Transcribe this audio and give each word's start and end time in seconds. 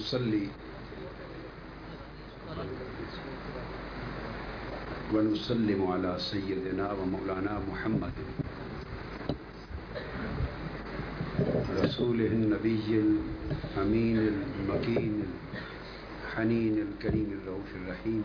ونصلي 0.00 0.48
ونسلم 5.12 5.80
على 5.92 6.16
سيدنا 6.18 6.92
ومولانا 6.92 7.60
محمد. 7.68 8.16
رسوله 11.84 12.26
النبي 12.26 12.88
الأمين 13.04 14.18
المكين 14.18 15.14
الحنين 16.24 16.74
الكريم 16.88 17.28
الرؤوف 17.36 17.70
الرحيم. 17.84 18.24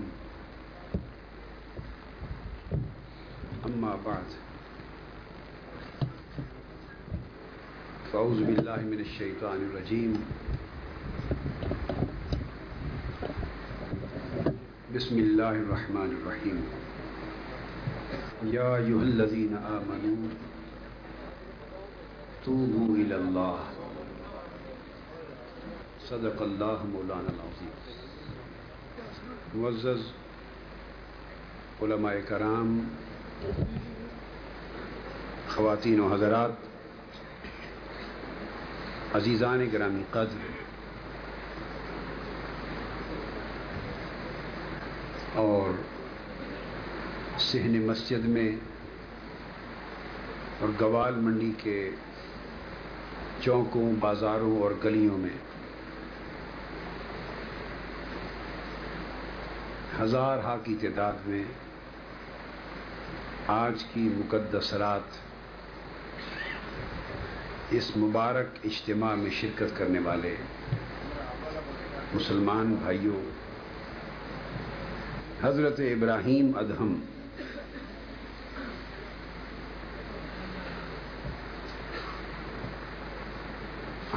أما 3.67 3.93
بعد. 4.05 4.29
فأعوذ 8.13 8.39
بالله 8.47 8.79
من 8.87 8.99
الشيطان 8.99 9.59
الرجيم. 9.67 10.13
بسم 14.95 15.17
الله 15.19 15.51
الرحمن 15.51 16.11
الرحيم 16.17 16.57
يا 18.51 18.75
أيها 18.75 19.03
الذين 19.03 19.53
آمنوا 19.53 20.17
توبوا 22.45 22.95
إلى 22.95 23.15
الله 23.15 23.59
صدق 26.09 26.41
الله 26.41 26.79
مولانا 26.93 27.29
العظيم 27.35 27.73
معزز 29.55 30.03
علماء 31.81 32.21
کرام، 32.21 32.89
خواتین 35.47 35.99
و 35.99 36.09
حضرات، 36.13 36.53
عزیزان 39.15 39.65
گرامی 39.65 40.03
قدر 40.13 40.64
اور 45.35 45.69
سہن 47.39 47.85
مسجد 47.85 48.25
میں 48.25 48.51
اور 50.59 50.69
گوال 50.81 51.15
منڈی 51.15 51.51
کے 51.57 51.89
چوکوں، 53.41 53.91
بازاروں 53.99 54.61
اور 54.61 54.71
گلیوں 54.83 55.17
میں 55.17 55.37
ہزار 60.01 60.37
ہا 60.37 60.57
کی 60.63 60.75
تعداد 60.81 61.27
میں 61.27 61.43
آج 63.47 63.83
کی 63.93 64.09
مقدس 64.15 64.73
رات 64.73 65.17
اس 67.71 67.97
مبارک 67.97 68.47
اجتماع 68.63 69.15
میں 69.15 69.31
شرکت 69.31 69.77
کرنے 69.77 69.99
والے 69.99 70.35
مسلمان 72.13 72.75
بھائیوں 72.75 73.34
حضرت 75.45 75.79
ابراہیم 75.79 76.51
ادہم۔ 76.57 76.99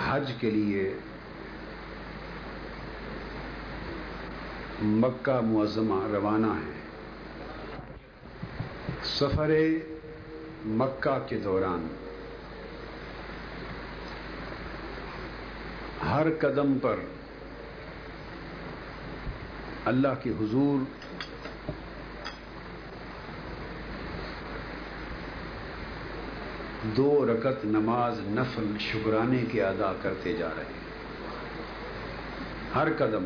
حج 0.05 0.33
کے 0.41 0.51
لیے 0.51 0.95
مکہ 4.83 5.41
معظمہ 5.41 6.07
روانہ 6.07 6.47
ہے۔ 6.47 6.79
سفر 9.05 9.51
مکہ 10.67 11.29
کے 11.29 11.36
دوران 11.36 11.86
ہر 16.05 16.27
قدم 16.41 16.79
پر 16.79 16.97
اللہ 19.85 20.08
کے 20.23 20.31
حضور 20.31 20.98
دو 26.97 27.27
رکت 27.27 27.65
نماز 27.65 28.21
نفل 28.21 28.77
شکرانے 28.79 29.45
کے 29.53 29.65
ادا 29.65 29.93
کرتے 30.03 30.33
جا 30.33 30.49
رہے 30.57 30.65
ہیں۔ 30.65 30.79
ہر 32.75 32.89
قدم 32.99 33.25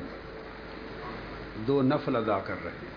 دو 1.67 1.83
نفل 1.83 2.17
ادا 2.17 2.39
کر 2.39 2.55
رہے 2.65 2.71
ہیں۔ 2.71 2.93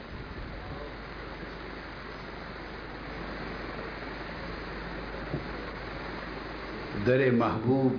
در 7.08 7.32
محبوب 7.32 7.96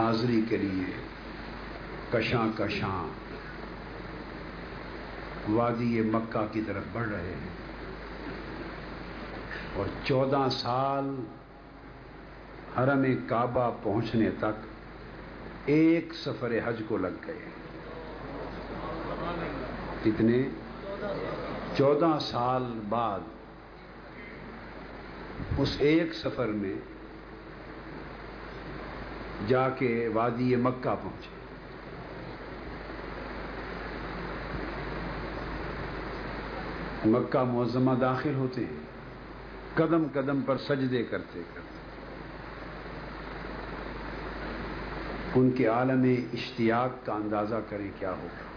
حاضری 0.00 0.40
کے 0.48 0.56
لیے 0.56 0.92
کشاں 2.12 2.58
کشاں 2.58 3.08
وادی 5.50 6.00
مکہ 6.00 6.46
کی 6.52 6.60
طرف 6.66 6.82
بڑھ 6.92 7.08
رہے 7.08 7.30
ہیں۔ 7.30 7.67
اور 9.78 9.86
چودہ 10.04 10.48
سال 10.50 11.24
حرم 12.78 13.04
کعبہ 13.28 13.70
پہنچنے 13.82 14.30
تک 14.38 14.66
ایک 15.66 16.12
سفر 16.14 16.52
حج 16.64 16.82
کو 16.88 16.96
لگ 16.96 17.26
گئے۔ 17.26 17.38
کتنے؟ 20.04 20.42
چودہ 21.76 22.18
سال 22.20 22.80
بعد 22.88 23.20
اس 25.58 25.76
ایک 25.78 26.14
سفر 26.14 26.46
میں 26.46 26.74
جا 29.48 29.68
کے 29.68 30.08
وادی 30.14 30.56
مکہ 30.56 30.94
پہنچے۔ 31.02 31.28
مکہ 37.08 37.44
معظمہ 37.44 37.94
داخل 38.00 38.34
ہوتے 38.34 38.64
ہیں۔ 38.64 38.87
قدم 39.78 40.06
قدم 40.12 40.40
پر 40.40 40.56
سجدے 40.56 41.02
کرتے 41.02 41.42
کرتے۔ 41.54 41.78
ان 45.34 45.50
کے 45.50 45.66
عالم 45.66 46.04
اشتیاق 46.32 47.06
کا 47.06 47.12
اندازہ 47.12 47.54
کریں 47.68 47.90
کیا 47.98 48.10
ہوگا۔ 48.10 48.48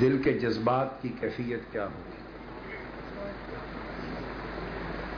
دل 0.00 0.22
کے 0.22 0.32
جذبات 0.32 1.02
کی 1.02 1.08
کیفیت 1.20 1.72
کیا 1.72 1.84
ہوگی۔ 1.84 2.14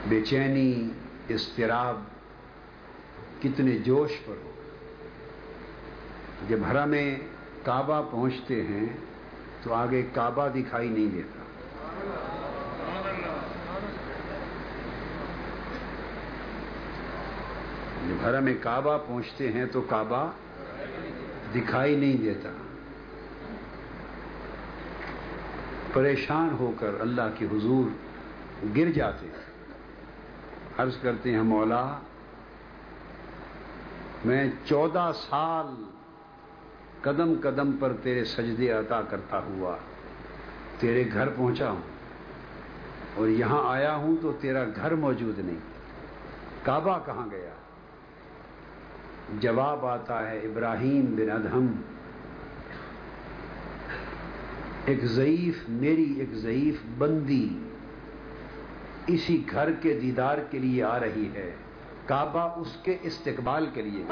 بے 0.09 0.25
چینی، 0.25 0.89
اضطراب، 1.31 2.01
کتنے 3.43 3.79
جوش 3.79 4.13
پر۔ 4.27 4.35
ہو 4.45 4.53
جب 6.49 6.59
حرم 6.71 6.89
میں 6.89 7.17
کعبہ 7.63 8.03
پہنچتے 8.11 8.63
ہیں 8.63 8.87
تو 9.63 9.75
آگے 9.75 10.03
کعبہ 10.13 10.49
دکھائی 10.49 10.89
نہیں 10.89 11.07
دیتا 11.07 11.39
جب 18.09 18.16
حرم 18.27 18.49
کعبہ 18.61 18.99
پہنچتے 19.07 19.53
ہیں 19.53 19.67
تو 19.67 19.81
کعبہ 19.81 20.31
دکھائی 21.55 21.97
نہیں 21.97 22.17
دیتا۔ 22.17 22.49
پریشان 25.93 26.49
ہو 26.59 26.73
کر 26.81 26.91
اللہ 27.01 27.29
کے 27.39 27.47
حضور 27.47 27.85
گر 28.77 28.91
جاتے۔ 28.91 29.27
عرض 30.79 30.97
کرتے 31.03 31.33
ہیں، 31.33 31.43
مولا، 31.43 31.99
میں 34.25 34.51
چودہ 34.65 35.11
سال 35.29 35.85
قدم 37.01 37.35
قدم 37.43 37.73
پر 37.73 37.93
تیرے 38.03 38.25
سجدے 38.25 38.71
عطا 38.71 39.03
کرتا 39.03 39.39
ہوا 39.39 39.77
تیرے 40.79 41.05
گھر 41.13 41.29
پہنچا 41.29 41.71
ہوں 41.71 41.81
اور 43.15 43.29
یہاں 43.29 43.71
آیا 43.71 43.97
ہوں 43.97 44.17
تو 44.23 44.33
تیرا 44.41 44.65
گھر 44.77 44.95
موجود 44.95 45.39
نہیں۔ 45.39 45.59
کعبہ 46.63 46.99
کہاں 47.07 47.27
گیا؟ 47.31 47.66
جواب 49.35 49.87
آتا 49.87 50.31
ہے 50.31 50.39
ابراہیم 50.39 51.05
بن 51.17 51.31
ادہم۔ 51.31 51.67
ایک 54.85 55.05
ضعیف 55.05 55.69
میری 55.69 56.15
ایک 56.19 56.35
ضعیف 56.35 56.77
بندی 56.99 57.49
اسی 59.07 59.45
گھر 59.51 59.73
کے 59.73 59.99
دیدار 60.01 60.39
کے 60.51 60.59
لیے 60.59 60.83
آ 60.85 61.01
رہی 61.01 61.29
ہے، 61.35 61.51
کعبہ 62.07 62.49
اس 62.57 62.77
کے 62.83 62.97
استقبال 63.03 63.67
کے 63.75 63.83
لیے۔ 63.83 64.05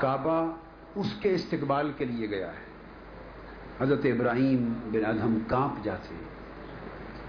کعبہ 0.00 0.46
اس 0.94 1.12
کے 1.20 1.34
استقبال 1.34 1.92
کے 1.96 2.04
لیے 2.04 2.30
گیا 2.30 2.52
ہے۔ 2.52 2.65
حضرت 3.80 4.00
ابراہیم 4.04 4.72
بن 4.92 5.04
ادہم 5.04 5.38
کانپ 5.46 5.84
جاتے 5.84 6.14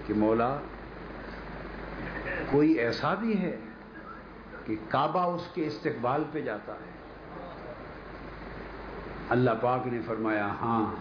کہ 0.06 0.14
مولا، 0.14 0.58
کوئی 2.50 2.72
ایسا 2.72 3.14
بھی 3.14 3.42
ہے 3.42 3.56
کہ 4.66 4.76
کعبہ 4.88 5.34
اس 5.34 5.42
کے 5.54 5.66
استقبال 5.66 6.24
پہ 6.32 6.40
جاتا 6.40 6.72
ہے؟ 6.72 6.98
اللہ 9.28 9.50
پاک 9.60 9.86
نے 9.86 10.00
فرمایا 10.06 10.46
ہاں 10.46 10.94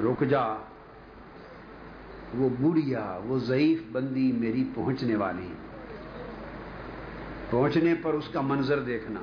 رک 0.00 0.24
جا، 0.24 0.46
وہ 2.34 2.48
بڑھیا، 2.60 3.18
وہ 3.24 3.38
ضعیف 3.38 3.82
بندی 3.92 4.32
میری 4.32 4.64
پہنچنے 4.74 5.16
والی 5.16 5.52
پہنچنے 7.50 7.94
پر 8.02 8.12
اس 8.12 8.28
کا 8.32 8.40
منظر 8.40 8.78
دیکھنا۔ 8.78 9.20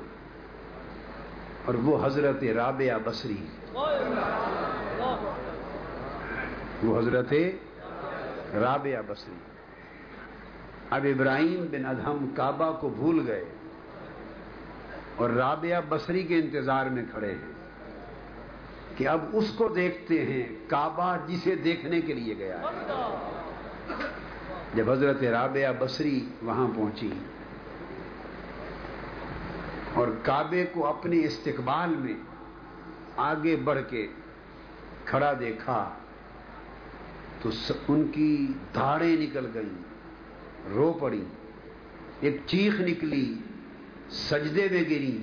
اور 1.64 1.74
وہ 1.74 2.06
حضرت 2.06 2.44
رابعہ 2.44 2.98
بصری۔ 3.04 3.46
وہ 6.82 6.98
حضرت 6.98 7.32
رابعہ 8.54 9.02
بصری۔ 9.06 9.34
اب 10.90 11.06
ابراہیم 11.14 11.66
بن 11.70 11.86
ادہم 11.86 12.26
کعبہ 12.36 12.70
کو 12.80 12.88
بھول 12.88 13.26
گئے 13.26 13.44
اور 15.16 15.30
رابعہ 15.30 15.80
بصری 15.88 16.22
کے 16.22 16.38
انتظار 16.38 16.86
میں 16.86 17.02
کھڑے 17.10 17.32
ہیں 17.32 17.52
کہ 18.96 19.08
اب 19.08 19.20
اس 19.32 19.52
کو 19.56 19.68
دیکھتے 19.68 20.24
ہیں، 20.24 20.42
کعبہ 20.68 21.16
جسے 21.26 21.54
دیکھنے 21.54 22.00
کے 22.00 22.12
لیے 22.14 22.34
گیا 22.38 22.62
جب 24.74 24.90
حضرت 24.90 25.22
رابعہ 25.22 25.72
بصری 25.78 26.28
وہاں 26.42 26.66
پہنچی 26.76 27.10
اور 29.94 30.08
کعبے 30.22 30.64
کو 30.72 30.86
اپنے 30.86 31.24
استقبال 31.24 31.94
میں 31.98 32.14
آگے 33.16 33.56
بڑھ 33.56 33.80
کے 33.90 34.06
کھڑا 35.04 35.32
دیکھا 35.40 35.78
تو 37.42 37.50
ان 37.88 38.06
کی 38.12 38.52
دھاڑیں 38.74 39.16
نکل 39.16 39.46
گئیں، 39.54 39.82
رو 40.74 40.92
پڑی 40.92 41.24
ایک 42.20 42.40
چیخ 42.46 42.80
نکلی، 42.80 43.34
سجدے 44.10 44.68
میں 44.70 44.82
گری 44.82 45.18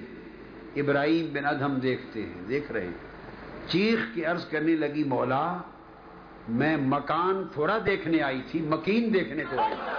ابراہیم 0.75 1.33
بن 1.33 1.45
ادہم 1.45 1.75
دیکھتے 1.75 2.21
ہیں، 2.21 2.41
دیکھ 2.49 2.71
رہے 2.71 2.85
ہیں۔ 2.85 2.97
چیخ 3.67 3.99
کی 4.13 4.25
عرض 4.25 4.45
کرنے 4.45 4.75
لگی، 4.75 5.03
مولا، 5.03 5.57
میں 6.49 6.77
مکان 6.77 7.43
تھوڑا 7.53 7.77
دیکھنے 7.85 8.21
آئی 8.21 8.41
تھی، 8.51 8.61
مکین 8.61 9.13
دیکھنے 9.13 9.43
کو 9.49 9.59
آئی۔ 9.59 9.73
تھی 9.73 9.95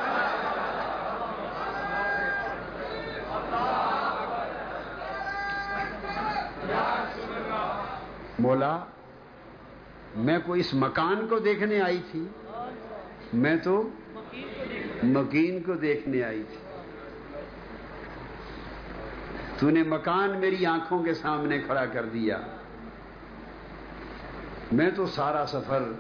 مولا 8.39 8.79
میں 10.17 10.39
کو 10.47 10.53
اس 10.53 10.75
مکان 10.75 11.27
کو 11.29 11.39
دیکھنے 11.39 11.81
آئی 11.81 12.03
تھی۔ 12.11 12.27
میں 13.33 13.57
تو 13.57 13.91
مکین 15.03 15.63
کو 15.63 15.75
دیکھنے 15.75 16.23
آئی 16.23 16.43
تھی۔ 16.49 16.57
تو 19.59 19.71
نے 19.71 19.83
مکان 19.83 20.39
میری 20.39 20.67
آنکھوں 20.67 21.03
کے 21.03 21.15
سامنے 21.15 21.59
کھڑا 21.59 21.87
کر 21.87 22.05
دیا۔ 22.05 22.39
میں 24.73 24.91
تو 24.97 25.07
سارا 25.07 25.47
سفر 25.47 25.93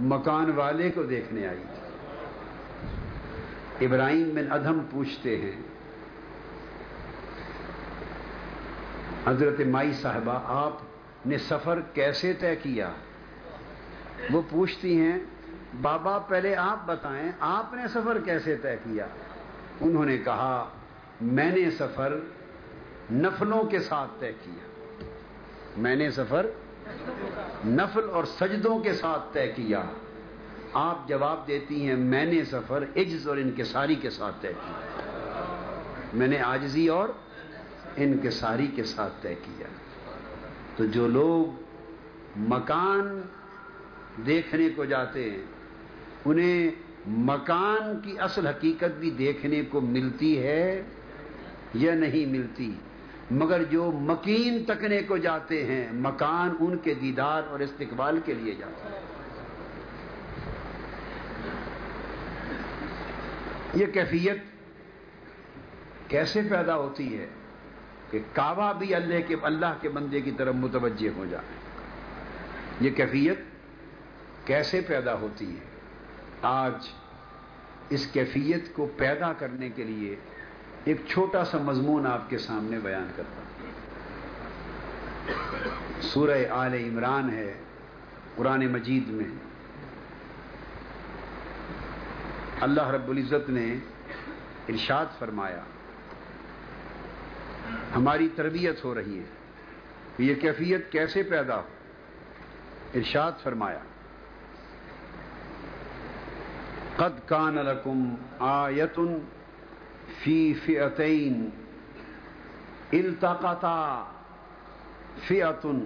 مکان 0.00 0.50
والے 0.50 0.90
کو 0.90 1.02
دیکھنے 1.02 1.48
آئی 1.48 1.62
تھی۔ 1.74 1.88
ابراہیم 3.86 4.28
بن 4.34 4.52
ادھم 4.52 4.78
پوچھتے 4.90 5.36
ہیں۔ 5.36 5.62
حضرت 9.26 9.60
مائی 9.66 9.92
صاحبہ، 9.92 10.40
آپ 10.44 10.72
نے 11.26 11.38
سفر 11.38 11.80
کیسے 11.94 12.32
طے 12.32 12.56
کیا؟ 12.56 12.90
وہ 14.30 14.42
پوچھتی 14.50 15.00
ہیں، 15.00 15.18
بابا 15.82 16.18
پہلے 16.18 16.56
آپ 16.56 16.86
بتائیں، 16.86 17.32
آپ 17.40 17.74
نے 17.74 17.88
سفر 17.88 18.18
کیسے 18.24 18.56
طے 18.56 18.76
کیا؟ 18.84 19.06
انہوں 19.80 20.04
نے 20.04 20.18
کہا، 20.18 20.68
میں 21.20 21.50
نے 21.50 21.70
سفر 21.70 22.18
نفلوں 23.12 23.64
کے 23.64 23.78
ساتھ 23.78 24.10
طے 24.18 24.32
کیا۔ 24.44 24.84
میں 25.76 25.96
نے 25.96 26.10
سفر 26.10 26.46
نفل 27.66 28.10
اور 28.12 28.24
سجدوں 28.24 28.78
کے 28.78 28.92
ساتھ 28.92 29.22
طے 29.32 29.52
کیا۔ 29.56 29.82
آپ 30.72 31.08
جواب 31.08 31.48
دیتی 31.48 31.88
ہیں، 31.88 31.96
میں 31.96 32.24
نے 32.24 32.44
سفر 32.44 32.84
عجز 32.96 33.28
اور 33.28 33.36
انکساری 33.36 33.94
کے 33.94 34.10
ساتھ 34.10 34.36
طے 34.40 34.48
کیا۔ 34.48 35.00
میں 36.12 36.28
نے 36.28 36.38
آجزی 36.38 36.88
اور 36.88 37.08
انکساری 37.96 38.66
کے 38.66 38.84
ساتھ 38.84 39.12
طے 39.20 39.34
کیا۔ 39.34 39.66
تو 40.76 40.86
جو 40.86 41.08
لوگ 41.08 41.62
مکان 42.36 43.22
دیکھنے 44.26 44.68
کو 44.68 44.84
جاتے 44.84 45.30
ہیں، 45.30 45.42
انہیں 46.24 46.70
مکان 47.06 48.00
کی 48.00 48.18
اصل 48.18 48.46
حقیقت 48.46 48.98
بھی 48.98 49.10
دیکھنے 49.10 49.62
کو 49.62 49.80
ملتی 49.80 50.42
ہے 50.42 50.82
یا 51.74 51.94
نہیں 51.94 52.26
ملتی؟ 52.26 52.74
مگر 53.30 53.64
جو 53.64 53.92
مکین 53.92 54.64
تکنے 54.64 55.02
کو 55.02 55.16
جاتے 55.16 55.64
ہیں، 55.66 55.92
مکان 55.92 56.56
ان 56.60 56.78
کے 56.78 56.94
دیدار 56.94 57.42
اور 57.48 57.60
استقبال 57.60 58.20
کے 58.24 58.34
لیے 58.34 58.54
جاتے 58.54 58.88
ہیں۔ 58.88 59.00
یہ 63.74 63.86
کیفیت 63.86 64.36
کیسے 66.08 66.40
پیدا 66.50 66.76
ہوتی 66.76 67.18
ہے 67.18 67.26
کہ 68.10 68.18
کعبہ 68.32 68.72
بھی 68.72 68.94
اللہ 68.94 69.14
کے 69.26 69.36
اللہ 69.42 69.74
کے 69.80 69.88
بندے 69.88 70.20
کی 70.20 70.30
طرف 70.30 70.54
متوجہ 70.54 71.08
ہو 71.16 71.24
جائے؟ 71.30 71.44
یہ 72.80 72.90
کیفیت 72.90 73.38
کیسے 74.48 74.80
پیدا 74.80 75.14
ہوتی 75.14 75.54
ہے؟ 75.54 75.64
آج 76.42 76.74
اس 77.90 78.06
کیفیت 78.06 78.72
کو 78.72 78.88
پیدا 78.96 79.32
کرنے 79.32 79.68
کے 79.70 79.84
لیے 79.84 80.16
ایک 80.84 80.96
چھوٹا 81.08 81.44
سا 81.44 81.58
مضمون 81.58 82.06
آپ 82.06 82.30
کے 82.30 82.38
سامنے 82.38 82.78
بیان 82.78 83.10
کرتا 83.16 83.42
ہوں۔ 83.42 83.70
سورہ 86.02 86.46
آل 86.50 86.74
عمران 86.74 87.30
ہے، 87.30 87.54
قرآن 88.36 88.66
مجید 88.66 89.08
میں۔ 89.08 89.24
اللہ 92.60 92.88
رب 92.88 93.10
العزت 93.10 93.50
نے 93.50 93.74
ارشاد 94.68 95.06
فرمایا، 95.18 95.62
ہماری 97.96 98.28
تربیت 98.28 98.84
ہو 98.84 98.94
رہی 98.94 99.18
ہے، 99.18 99.24
یہ 100.18 100.34
کیفیت 100.34 100.92
کیسے 100.92 101.22
پیدا 101.22 101.56
ہو؟ 101.56 101.68
ارشاد 102.94 103.32
فرمایا 103.42 103.78
قد 106.98 107.18
کان 107.26 107.54
لکم 107.54 108.14
آیتن 108.38 109.18
فی 110.22 110.54
فئتین 110.64 111.48
التقطا 112.92 114.04
فئتن 115.28 115.80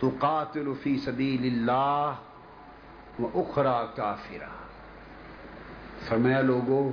تقاتل 0.00 0.72
فی 0.82 0.96
سبیل 1.04 1.44
اللہ 1.44 2.14
و 3.18 3.26
اخرا 3.34 3.84
کافرہ 3.94 4.54
فرمایا 6.08 6.40
لوگو، 6.40 6.90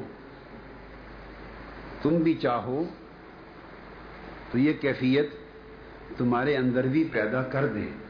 تم 2.01 2.15
بھی 2.15 2.33
چاہو 2.33 2.83
تو 4.51 4.57
یہ 4.57 4.73
کیفیت 4.81 5.27
تمہارے 6.17 6.57
اندر 6.57 6.87
بھی 6.87 7.03
پیدا 7.11 7.43
کر 7.43 7.67
دیں۔ 7.67 8.02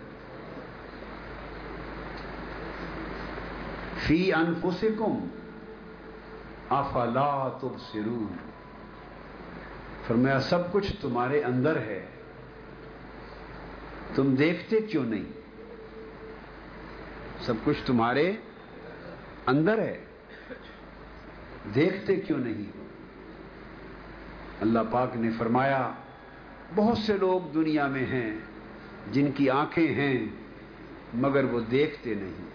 فی 4.08 4.32
انفسکم 4.34 5.20
افلا 6.70 7.48
تبصرون 7.62 8.34
فرمایا 10.08 10.40
سب 10.40 10.72
کچھ 10.72 10.92
تمہارے 11.02 11.44
اندر 11.44 11.78
ہے 11.82 12.06
تم 14.16 14.36
دیکھتے 14.36 14.80
کیوں 14.82 15.04
نہیں 15.06 15.32
سب 17.46 17.54
کچھ 17.64 17.86
تمہارے 17.86 18.32
اندر 19.48 19.80
ہے 19.80 19.98
دیکھتے 21.74 22.16
کیوں 22.16 22.38
نہیں 22.40 22.72
اللہ 24.62 24.80
پاک 24.92 25.16
نے 25.16 25.30
فرمایا 25.38 25.82
بہت 26.76 26.98
سے 26.98 27.18
لوگ 27.18 27.54
دنیا 27.54 27.88
میں 27.88 28.06
ہیں 28.06 28.30
جن 29.12 29.32
کی 29.32 29.50
آنکھیں 29.50 29.88
ہیں 29.96 30.18
مگر 31.14 31.44
وہ 31.44 31.60
دیکھتے 31.72 32.14
نہیں 32.14 32.52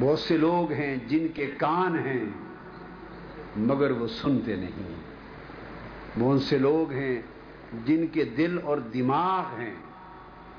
بہت 0.00 0.18
سے 0.18 0.36
لوگ 0.36 0.72
ہیں 0.72 0.96
جن 1.06 1.26
کے 1.34 1.46
کان 1.58 1.98
ہیں، 1.98 2.24
مگر 3.56 3.90
وہ 3.90 4.06
سنتے 4.06 4.56
نہیں۔ 4.56 4.94
بہت 6.18 6.42
سے 6.42 6.58
لوگ 6.58 6.92
ہیں 6.92 7.22
جن 7.84 8.06
کے 8.06 8.24
دل 8.24 8.58
اور 8.64 8.78
دماغ 8.78 9.44
ہیں، 9.58 9.74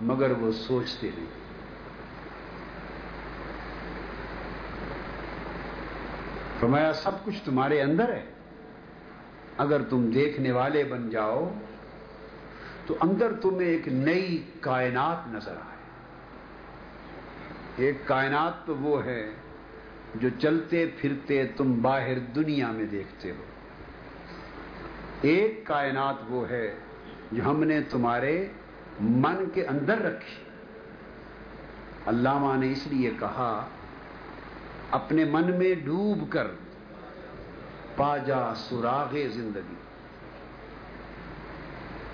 مگر 0.01 0.31
وہ 0.31 0.51
سوچتے 0.51 1.09
نہیں۔ 1.17 1.25
فرمایا، 6.59 6.93
سب 6.93 7.25
کچھ 7.25 7.45
تمہارے 7.45 7.81
اندر 7.81 8.09
ہے۔ 8.13 8.25
اگر 9.57 9.81
تم 9.81 10.09
دیکھنے 10.09 10.51
والے 10.51 10.83
بن 10.83 11.09
جاؤ، 11.09 11.53
تو 12.85 12.95
اندر 12.99 13.33
تمہیں 13.41 13.67
ایک 13.67 13.87
نئی 13.87 14.43
کائنات 14.59 15.27
نظر 15.27 15.51
آئے۔ 15.51 15.76
ایک 17.77 17.97
کائنات 18.05 18.65
تو 18.65 18.75
وہ 18.75 19.05
ہے 19.05 19.31
جو 20.15 20.29
چلتے 20.39 20.85
پھرتے 20.97 21.47
تم 21.57 21.81
باہر 21.81 22.19
دنیا 22.19 22.71
میں 22.71 22.85
دیکھتے 22.85 23.31
ہو۔ 23.31 23.43
ایک 25.21 25.67
کائنات 25.67 26.15
وہ 26.29 26.49
ہے 26.49 26.75
جو 27.31 27.43
ہم 27.45 27.63
نے 27.63 27.81
تمہارے 27.81 28.47
من 28.99 29.49
کے 29.53 29.65
اندر 29.65 29.97
رکھی۔ 29.97 30.43
علامہ 32.05 32.57
نے 32.57 32.71
اس 32.71 32.87
لیے 32.87 33.11
کہا، 33.19 33.67
اپنے 34.91 35.25
من 35.25 35.57
میں 35.57 35.75
ڈوب 35.75 36.31
کر 36.31 36.47
پا 37.95 38.17
جا 38.17 38.53
سراغ 38.55 39.15
زندگی۔ 39.33 39.75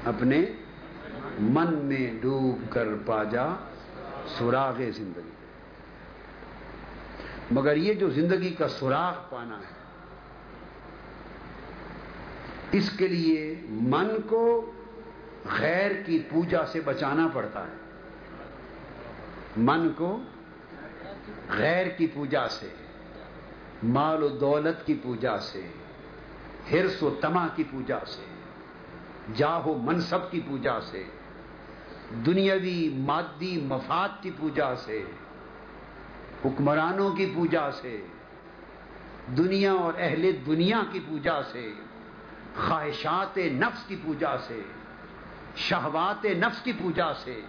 اپنے 0.05 0.45
من 1.39 1.73
میں 1.73 2.11
ڈوب 2.21 2.71
کر 2.71 2.87
پا 3.05 3.23
جا 3.23 3.45
سراغ 4.27 4.81
زندگی۔ 4.95 5.42
مگر 7.53 7.77
یہ 7.77 7.93
جو 7.93 8.09
زندگی 8.09 8.49
کا 8.49 8.67
سراغ 8.67 9.15
پانا 9.29 9.57
ہے، 9.57 9.71
اس 12.71 12.89
کے 12.97 13.07
لیے 13.07 13.55
من 13.69 14.15
کو 14.29 14.71
غیر 15.59 15.91
کی 16.05 16.19
پوجا 16.29 16.65
سے 16.65 16.79
بچانا 16.81 17.27
پڑتا 17.33 17.61
ہے۔ 17.67 17.81
من 19.57 19.89
کو 19.97 20.17
غیر 21.49 21.87
کی 21.87 22.07
پوجا 22.07 22.47
سے، 22.49 22.69
مال 23.83 24.23
و 24.23 24.27
دولت 24.37 24.85
کی 24.85 24.93
پوجا 25.03 25.37
سے 25.39 25.61
ہرس 26.71 27.03
و 27.03 27.09
تما 27.21 27.47
کی 27.55 27.63
پوجا 27.71 27.99
سے 28.05 28.25
جاہو 29.35 29.73
منصب 29.83 30.31
کی 30.31 30.39
پوجا 30.47 30.79
سے، 30.81 31.03
دنیاوی 32.25 32.89
مادی 32.97 33.55
مفاد 33.67 34.21
کی 34.21 34.31
پوجا 34.37 34.75
سے 34.75 35.03
حکمرانوں 36.45 37.09
کی 37.09 37.25
پوجا 37.35 37.71
سے، 37.71 38.01
دنیا 39.37 39.73
اور 39.73 39.93
اہل 39.97 40.31
دنیا 40.45 40.81
کی 40.91 40.99
پوجا 40.99 41.41
سے، 41.43 41.73
خواہشات 42.67 43.37
نفس 43.37 43.85
کی 43.87 43.95
پوجا 44.03 44.37
سے، 44.37 44.61
شہوات 45.55 46.25
نفس 46.25 46.61
کی 46.61 46.71
پوجا 46.71 47.13
سے، 47.13 47.39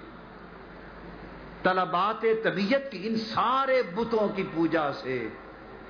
طلبات 1.63 2.25
طبیعت 2.43 2.93
کی 2.93 3.09
ان 3.09 3.17
سارے 3.17 3.83
بتوں 3.95 4.37
کی 4.37 4.43
پوجا 4.55 4.93
سے 4.93 5.29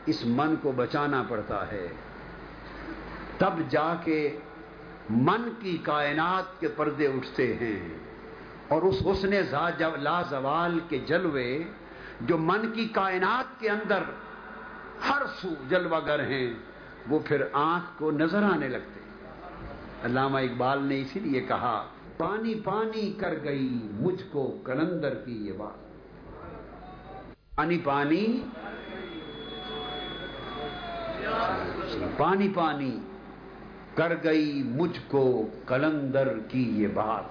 اس 0.07 0.25
من 0.27 0.55
کو 0.63 0.73
بچانا 0.73 1.23
پڑتا 1.29 1.73
ہے۔ 1.73 1.87
تب 3.39 3.61
جا 3.69 3.95
کے 4.05 4.39
من 5.11 5.49
کی 5.61 5.77
کائنات 5.83 6.61
کے 6.61 6.69
پردے 6.69 7.07
اٹھتے 7.07 7.55
ہیں 7.55 7.89
اور 8.69 8.83
اس 8.83 9.03
حسن 9.07 9.31
لازوال 10.03 10.79
کے 10.89 10.99
جلوے 10.99 11.63
جو 12.21 12.39
من 12.39 12.73
کی 12.73 12.89
کائنات 12.89 13.61
کے 13.61 13.71
اندر 13.71 14.03
ہر 15.09 15.23
سو 15.43 15.49
جلوہ 15.69 16.01
گر 16.07 16.21
ہیں، 16.21 16.55
وہ 17.09 17.19
پھر 17.25 17.43
آنکھ 17.53 17.99
کو 17.99 18.11
نظر 18.11 18.43
آنے 18.43 18.69
لگتے 18.69 19.01
علامہ 20.05 20.39
اقبال 20.39 20.83
نے 20.83 21.01
اسی 21.01 21.21
لیے 21.21 21.41
کہا، 21.41 21.87
پانی 22.17 22.55
پانی 22.65 23.13
کر 23.13 23.35
گئی 23.45 23.79
مجھ 23.93 24.23
کو 24.33 24.59
کلندر 24.65 25.15
کی 25.15 25.47
یہ 25.47 25.53
بات۔ 25.53 25.85
پانی 27.57 27.79
پانی۔ 27.85 28.45
پانی 32.17 32.49
پانی 32.55 33.01
کر 33.95 34.13
گئی 34.25 34.63
مجھ 34.63 35.01
کو 35.09 35.49
کلندر 35.67 36.39
کی 36.49 36.83
یہ 36.83 36.89
بات۔ 36.95 37.25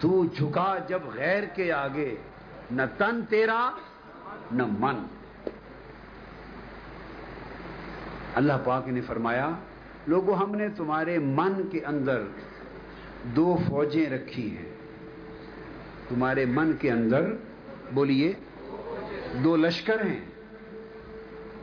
تو 0.00 0.24
جھکا 0.24 0.74
جب 0.88 1.00
غیر 1.14 1.42
کے 1.44 1.72
آگے 1.72 2.16
نہ 2.70 2.82
تن 2.98 3.20
تیرا، 3.28 3.70
نہ 4.52 4.62
من۔ 4.78 4.96
اللہ 8.34 8.52
پاک 8.64 8.88
نے 8.88 9.00
فرمایا 9.00 9.50
لوگوں 10.06 10.36
ہم 10.36 10.54
نے 10.54 10.68
تمہارے 10.68 11.18
من 11.18 11.68
کے 11.72 11.80
اندر 11.84 12.22
دو 13.22 13.58
فوجیں 13.68 14.10
رکھی 14.10 14.56
ہیں۔ 14.56 14.72
تمہارے 16.08 16.44
من 16.44 16.72
کے 16.80 16.90
اندر، 16.90 17.32
بولیے، 17.92 18.32
دو 19.44 19.56
لشکر 19.56 20.06
ہیں۔ 20.06 20.20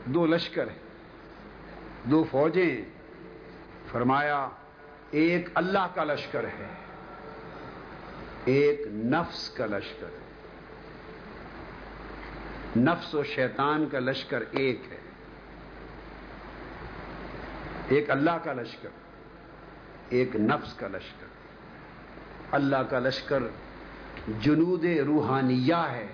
دو 0.05 0.25
لشکر 0.25 0.67
ہیں۔ 0.67 0.79
دو 2.03 2.23
فوجیں 2.31 2.81
فرمایا، 3.91 4.49
ایک 5.11 5.49
اللہ 5.53 5.87
کا 5.93 6.03
لشکر 6.03 6.43
ہے۔ 6.43 6.67
ایک 8.45 8.81
نفس 8.87 9.49
کا 9.49 9.65
لشکر 9.65 10.07
ہے۔ 10.07 10.24
نفس 12.77 13.15
و 13.15 13.23
شیطان 13.23 13.85
کا 13.91 13.99
لشکر 13.99 14.43
ایک 14.51 14.81
ہے۔ 14.91 14.97
ایک 17.89 18.09
اللہ 18.09 18.31
کا 18.43 18.53
لشکر، 18.53 18.89
ایک 20.09 20.35
نفس 20.35 20.73
کا 20.73 20.87
لشکر۔ 20.87 21.25
اللہ 22.51 22.77
کا 22.77 22.99
لشکر 22.99 23.43
جنود 24.39 24.85
روحانیہ 24.85 25.75
ہے 25.91 26.07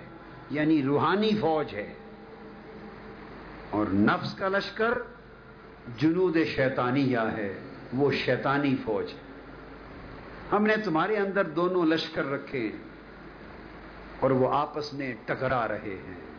یعنی 0.50 0.82
روحانی 0.82 1.30
فوج 1.40 1.74
ہے۔ 1.74 1.94
اور 3.70 3.86
نفس 3.92 4.34
کا 4.34 4.48
لشکر 4.48 4.98
جنود 5.98 6.36
شیطانیہ 6.56 7.18
ہے، 7.18 7.58
وہ 7.92 8.12
شیطانی 8.12 8.76
فوج 8.84 9.06
ہے۔ 9.12 9.20
ہم 10.52 10.66
نے 10.66 10.76
تمہارے 10.76 11.16
اندر 11.16 11.44
دونوں 11.44 11.86
لشکر 11.86 12.24
رکھے 12.24 12.60
ہیں 12.60 12.82
اور 14.20 14.30
وہ 14.30 14.54
آپس 14.54 14.94
میں 14.94 15.14
ٹکرا 15.24 15.68
رہے 15.68 15.98
ہیں۔ 16.06 16.31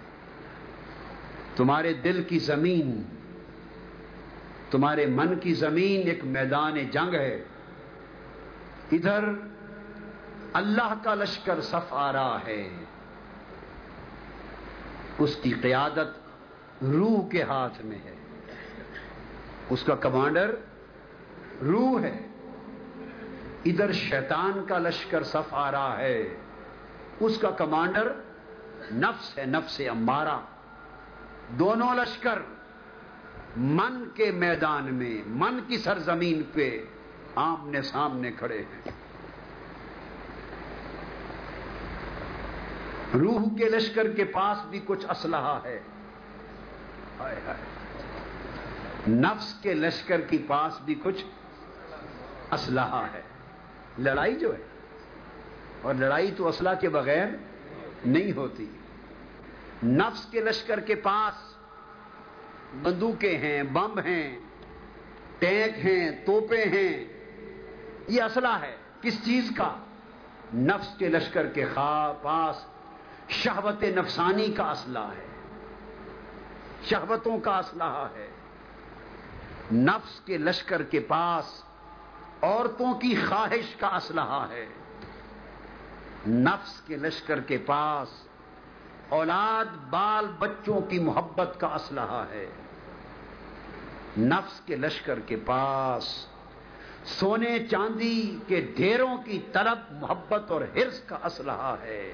تمہارے 1.56 1.94
دل 1.94 2.24
کی 2.24 2.40
زمین، 2.40 3.02
تمہارے 4.72 5.06
من 5.06 5.40
کی 5.40 5.54
زمین 5.54 6.08
ایک 6.08 6.26
میدان 6.26 6.90
جنگ 6.92 7.14
ہے۔ 7.14 7.44
ادھر 8.92 9.30
اللہ 10.54 10.94
کا 11.04 11.16
لشکر 11.16 11.62
صف 11.62 11.94
آ 11.94 12.14
رہا 12.14 12.40
ہے۔ 12.48 12.70
اس 15.18 15.36
کی 15.36 15.54
قیادت 15.62 16.08
روح 16.84 17.30
کے 17.30 17.44
ہاتھ 17.44 17.86
میں 17.86 17.98
ہے۔ 18.06 18.16
اس 19.70 19.84
کا 19.84 19.96
کمانڈر 19.96 20.56
روح 21.62 22.02
ہے۔ 22.02 22.28
ادھر 23.66 23.92
شیطان 23.92 24.66
کا 24.68 24.78
لشکر 24.78 25.24
صف 25.24 25.54
آ 25.54 25.72
رہا 25.72 25.98
ہے۔ 25.98 26.36
اس 27.20 27.38
کا 27.38 27.52
کمانڈر 27.52 28.14
نفس 28.92 29.38
ہے، 29.38 29.46
نفس 29.46 29.82
امبارہ۔ 29.92 30.53
دونوں 31.60 31.94
لشکر 31.96 32.40
من 33.58 34.04
کے 34.16 34.32
میدان 34.32 34.94
میں، 34.96 35.22
من 35.26 35.60
کی 35.68 35.78
سرزمین 35.78 36.42
پہ 36.54 36.86
آمنے 37.36 37.82
سامنے 37.82 38.32
کھڑے 38.32 38.60
ہیں۔ 38.60 38.92
روح 43.14 43.44
کے 43.58 43.70
لشکر 43.70 44.12
کے 44.12 44.24
پاس 44.24 44.66
بھی 44.66 44.80
کچھ 44.86 45.06
اسلحہ 45.10 45.60
ہے۔ 45.64 45.80
نفس 49.08 49.54
کے 49.62 49.74
لشکر 49.74 50.22
کے 50.22 50.38
پاس 50.48 50.82
بھی 50.86 50.96
کچھ 51.04 51.24
اسلحہ 52.52 53.06
ہے۔ 53.14 53.22
لڑائی 53.98 54.36
جو 54.36 54.54
ہے، 54.54 54.64
اور 55.82 55.96
لڑائی 55.96 56.32
تو 56.38 56.48
اسلحہ 56.48 56.76
کے 56.82 56.90
بغیر 56.90 57.28
نہیں 58.06 58.32
ہوتی۔ 58.32 58.66
نفس 59.84 60.26
کے 60.26 60.40
لشکر 60.40 60.80
کے 60.80 60.96
پاس 60.96 61.56
بندوقیں 62.82 63.38
ہیں 63.38 63.64
بم 63.64 64.00
ہیں، 64.00 64.40
ٹینک 65.40 65.86
ہیں، 65.86 66.26
توپے 66.26 66.64
ہیں۔ 66.64 67.06
یہ 68.08 68.22
اسلحہ 68.22 68.62
ہے۔ 68.62 68.78
کس 69.02 69.26
چیز 69.26 69.52
کا؟ 69.58 69.78
نفس 70.54 70.88
کے 70.98 71.10
لشکر 71.10 71.48
کے 71.48 71.66
پاس 72.22 72.66
شہوت 73.30 73.84
نفسانی 73.84 74.48
کا 74.48 74.72
اسلحہ 74.72 75.12
ہے۔ 75.18 75.28
شہوتوں 76.84 77.40
کا 77.40 77.58
اسلحہ 77.58 78.08
ہے۔ 78.16 78.28
نفس 79.72 80.20
کے 80.20 80.38
لشکر 80.38 80.84
کے 80.84 81.00
پاس 81.00 81.64
عورتوں 82.42 82.94
کی 82.94 83.16
خواہش 83.30 83.76
کا 83.76 83.88
اسلحہ 83.88 84.48
ہے۔ 84.50 84.66
نفس 86.28 86.82
کے 86.82 86.98
لشکر 86.98 87.40
کے 87.40 87.58
پاس 87.58 88.33
اولاد 89.14 89.66
بال 89.90 90.26
بچوں 90.40 90.82
کی 90.82 91.00
محبت 91.00 91.60
کا 91.60 91.68
اسلحہ 91.68 92.26
ہے۔ 92.30 92.46
نفس 94.18 94.62
کے 94.66 94.76
لشکر 94.76 95.20
کے 95.20 95.36
پاس، 95.46 96.28
سونے 97.06 97.60
چاندی 97.72 98.38
کے 98.48 98.62
ڈھیروں 98.76 99.18
کی 99.18 99.40
طلب 99.54 99.78
محبت 99.92 100.52
اور 100.52 100.62
ہرس 100.62 101.00
کا 101.00 101.18
اسلحہ 101.24 101.76
ہے۔ 101.82 102.14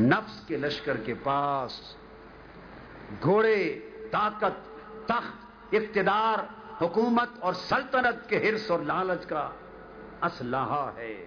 نفس 0.00 0.46
کے 0.46 0.56
لشکر 0.56 0.96
کے 0.96 1.14
پاس 1.22 1.94
گھوڑے، 3.22 3.78
طاقت، 4.10 4.78
تخت، 5.06 5.46
اقتدار، 5.72 6.38
حکومت 6.84 7.28
اور 7.40 7.52
سلطنت 7.52 8.28
کے 8.28 8.38
ہرس 8.38 8.70
اور 8.70 8.80
لالچ 8.80 9.26
کا 9.26 9.50
اسلحہ 10.22 10.90
ہے۔ 10.96 11.26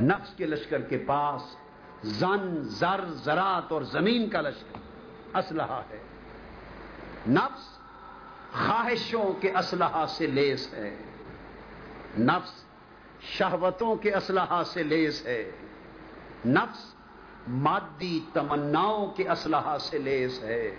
نفس 0.00 0.34
کے 0.36 0.46
لشکر 0.46 0.80
کے 0.80 0.98
پاس 0.98 1.42
زن، 2.04 2.62
زر، 2.62 3.04
زراعت 3.12 3.72
اور 3.72 3.82
زمین 3.82 4.30
کا 4.30 4.40
لشکر 4.40 4.78
اسلحہ 5.38 5.80
ہے۔ 5.90 5.98
نفس 7.28 7.78
خواہشوں 8.52 9.32
کے 9.32 9.50
اسلحہ 9.50 10.06
سے 10.08 10.26
لیس 10.26 10.74
ہے۔ 10.74 10.96
نفس 12.18 12.64
شہوتوں 13.20 13.96
کے 13.96 14.14
اسلحہ 14.14 14.62
سے 14.62 14.82
لیس 14.82 15.26
ہے۔ 15.26 15.50
نفس 16.46 16.94
مادی 17.48 18.20
تمناؤں 18.32 19.06
کے 19.06 19.28
اسلحہ 19.28 19.78
سے 19.78 19.98
لیس 19.98 20.42
ہے۔ 20.42 20.74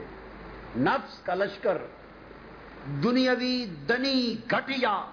نفس 0.77 1.19
کا 1.19 1.35
لشکر 1.35 1.77
دنیاوی 3.03 3.65
دنی 3.65 4.35
گھٹیا 4.51 5.05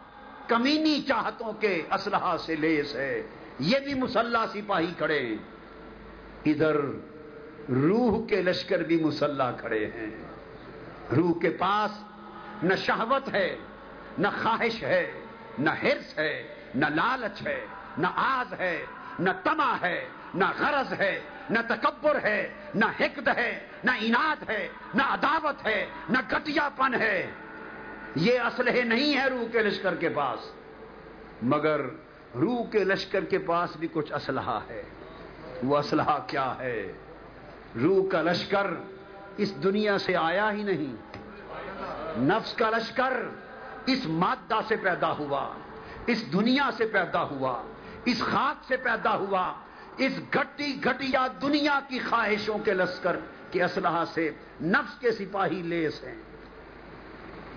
کمینی 0.49 1.03
چاہتوں 1.03 1.53
کے 1.53 1.83
اسلحہ 1.95 2.37
سے 2.37 2.57
لیس 2.57 2.95
ہے۔ 2.95 3.23
یہ 3.61 3.79
بھی 3.79 3.95
مسلح 3.95 4.47
سپاہی 4.53 4.93
کھڑے 4.99 5.21
ادھر 6.47 6.77
روح 7.71 8.19
کے 8.29 8.41
لشکر 8.43 8.83
بھی 8.83 9.03
مسلح 9.05 9.51
کھڑے 9.61 9.85
ہیں 9.95 10.11
روح 11.17 11.33
کے 11.41 11.51
پاس 11.51 12.03
نہ 12.63 12.75
شہوت 12.77 13.33
ہے 13.35 13.49
نہ 14.19 14.29
خواہش 14.43 14.83
ہے 14.83 15.07
نہ 15.59 15.71
ہرس 15.83 16.19
ہے 16.19 16.33
نہ 16.75 16.87
لالچ 16.87 17.47
ہے 17.47 17.59
نہ 17.99 18.07
آز 18.17 18.53
ہے 18.61 18.77
نہ 19.19 19.31
تما 19.45 19.73
ہے 19.83 19.99
نہ 20.35 20.45
غرض 20.59 20.93
ہے 21.01 21.19
نہ 21.51 21.59
تکبر 21.69 22.19
ہے 22.23 22.39
نہ 22.75 22.85
حقد 23.01 23.29
ہے 23.37 23.51
نہ 23.85 23.91
اناد 24.01 24.49
ہے 24.49 24.67
نہ 24.95 25.03
عداوت 25.03 25.67
ہے 25.67 25.85
نہ 26.09 26.19
گٹیا 26.33 26.69
پن 26.77 26.95
ہے 26.95 27.31
یہ 28.17 28.41
اسلحے 28.41 28.83
نہیں 28.85 29.17
ہے 29.17 29.29
روح 29.29 29.53
کے 29.53 29.63
لشکر 29.63 29.95
کے 29.95 30.09
پاس 30.09 30.51
مگر 31.43 31.81
روح 32.41 32.71
کے 32.71 32.85
لشکر 32.85 33.25
کے 33.25 33.39
پاس 33.39 33.77
بھی 33.77 33.89
کچھ 33.93 34.13
اسلحہ 34.13 34.59
ہے۔ 34.71 34.83
وہ 35.65 35.79
اسلحہ 35.79 36.19
کیا 36.27 36.55
ہے؟ 36.59 36.93
روح 37.83 38.09
کا 38.09 38.23
لشکر 38.23 38.67
اس 39.37 39.63
دنیا 39.63 39.99
سے 39.99 40.17
آیا 40.17 40.53
ہی 40.53 40.63
نہیں۔ 40.63 40.97
نفس 42.19 42.53
کا 42.53 42.71
لشکر 42.71 43.13
اس 43.87 44.07
مادہ 44.07 44.61
سے 44.69 44.77
پیدا 44.77 45.13
ہوا، 45.13 45.55
اس 46.07 46.33
دنیا 46.33 46.71
سے 46.77 46.85
پیدا 46.85 47.23
ہوا، 47.23 47.63
اس 48.05 48.21
خاک 48.21 48.65
سے 48.69 48.77
پیدا 48.77 49.17
ہوا، 49.17 49.53
اس 49.97 50.13
گھٹی 50.35 50.85
گھٹیا 50.85 51.27
دنیا 51.43 51.81
کی 51.89 51.99
خواہشوں 51.99 52.59
کے 52.59 52.75
لشکر 52.75 53.17
کے 53.51 53.65
اسلحہ 53.65 54.05
سے 54.15 54.31
نفس 54.63 54.99
کے 54.99 55.13
سپاہی 55.13 55.63
لیس 55.63 56.05
ہیں۔ 56.05 56.15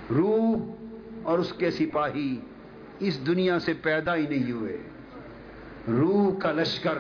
روح 0.10 0.58
اور 1.24 1.40
اس 1.40 1.54
کے 1.54 1.72
سپاہی 1.72 2.42
اس 3.00 3.28
دنیا 3.28 3.60
سے 3.60 3.74
پیدا 3.74 4.16
ہی 4.16 4.28
نہیں 4.28 4.52
ہوئے۔ 4.52 4.78
روح 5.88 6.40
کا 6.40 6.52
لشکر 6.52 6.98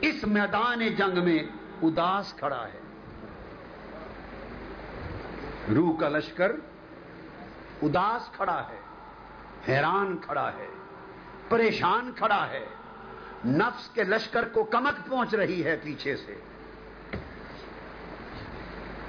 اس 0.00 0.24
میدان 0.24 0.88
جنگ 0.88 1.24
میں 1.24 1.38
اداس 1.82 2.34
کھڑا 2.34 2.66
ہے۔ 2.66 2.80
روح 5.74 6.00
کا 6.00 6.08
لشکر 6.08 6.52
اداس 7.82 8.36
کھڑا 8.36 8.68
ہے، 8.68 8.80
حیران 9.68 10.16
کھڑا 10.18 10.50
ہے، 10.58 10.66
پریشان 11.48 12.12
کھڑا 12.16 12.48
ہے۔ 12.50 12.66
نفس 13.44 13.88
کے 13.88 14.04
لشکر 14.04 14.48
کو 14.48 14.64
کمک 14.64 15.08
پہنچ 15.08 15.34
رہی 15.34 15.64
ہے 15.64 15.76
پیچھے 15.82 16.16
سے۔ 16.16 16.34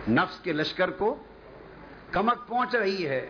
نفس 0.07 0.39
کے 0.39 0.53
لشکر 0.53 0.89
کو 0.89 1.23
کمک 2.11 2.47
پہنچ 2.47 2.75
رہی 2.75 3.07
ہے۔ 3.07 3.29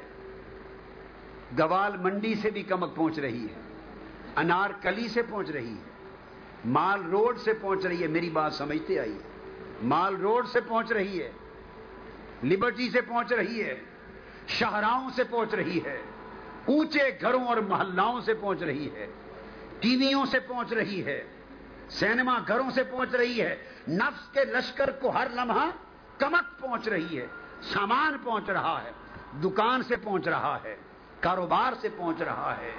گوال 1.57 1.97
منڈی 1.97 2.33
سے 2.35 2.49
بھی 2.49 2.63
کمک 2.63 2.95
پہنچ 2.95 3.19
رہی 3.19 3.45
ہے 3.45 3.61
انار 4.35 4.69
کلی 4.81 5.07
سے 5.07 5.21
پہنچ 5.21 5.49
رہی 5.49 5.73
ہے 5.73 5.87
مال 6.65 7.03
روڈ 7.11 7.39
سے 7.39 7.53
پہنچ 7.53 7.85
رہی 7.85 8.01
ہے 8.01 8.07
میری 8.07 8.29
بات 8.29 8.53
سمجھتے 8.53 8.99
آئی 8.99 9.17
مال 9.83 10.15
روڈ 10.15 10.47
سے 10.47 10.59
پہنچ 10.61 10.91
رہی 10.91 11.21
ہے 11.21 11.31
لبرٹی 12.43 12.89
سے 12.89 13.01
پہنچ 13.01 13.31
رہی 13.31 13.63
ہے 13.63 13.75
شہراؤں 14.47 15.09
سے 15.15 15.23
پہنچ 15.23 15.53
رہی 15.53 15.79
ہے 15.85 15.97
اونچے 16.65 17.09
گھروں 17.21 17.43
اور 17.43 17.57
محلاؤں 17.67 18.21
سے 18.21 18.33
پہنچ 18.33 18.63
رہی 18.63 18.89
ہے 18.95 19.05
ٹی 19.79 19.95
ویوں 19.95 20.25
سے 20.25 20.39
پہنچ 20.39 20.73
رہی 20.73 21.05
ہے 21.05 21.21
سینما 21.89 22.37
گھروں 22.47 22.69
سے 22.71 22.83
پہنچ 22.83 23.15
رہی 23.15 23.41
ہے 23.41 23.55
نفس 23.87 24.27
کے 24.33 24.43
لشکر 24.45 24.91
کو 24.91 25.09
ہر 25.09 25.27
لمحہ 25.33 25.69
کمک 26.17 26.59
پہنچ 26.59 26.87
رہی 26.87 27.19
ہے 27.19 27.25
سامان 27.73 28.17
پہنچ 28.23 28.49
رہا 28.49 28.77
ہے 28.83 28.91
دکان 29.41 29.83
سے 29.83 29.95
پہنچ 29.95 30.27
رہا 30.27 30.57
ہے 30.63 30.75
کاروبار 31.19 31.73
سے 31.81 31.89
پہنچ 31.97 32.21
رہا 32.21 32.55
ہے، 32.61 32.71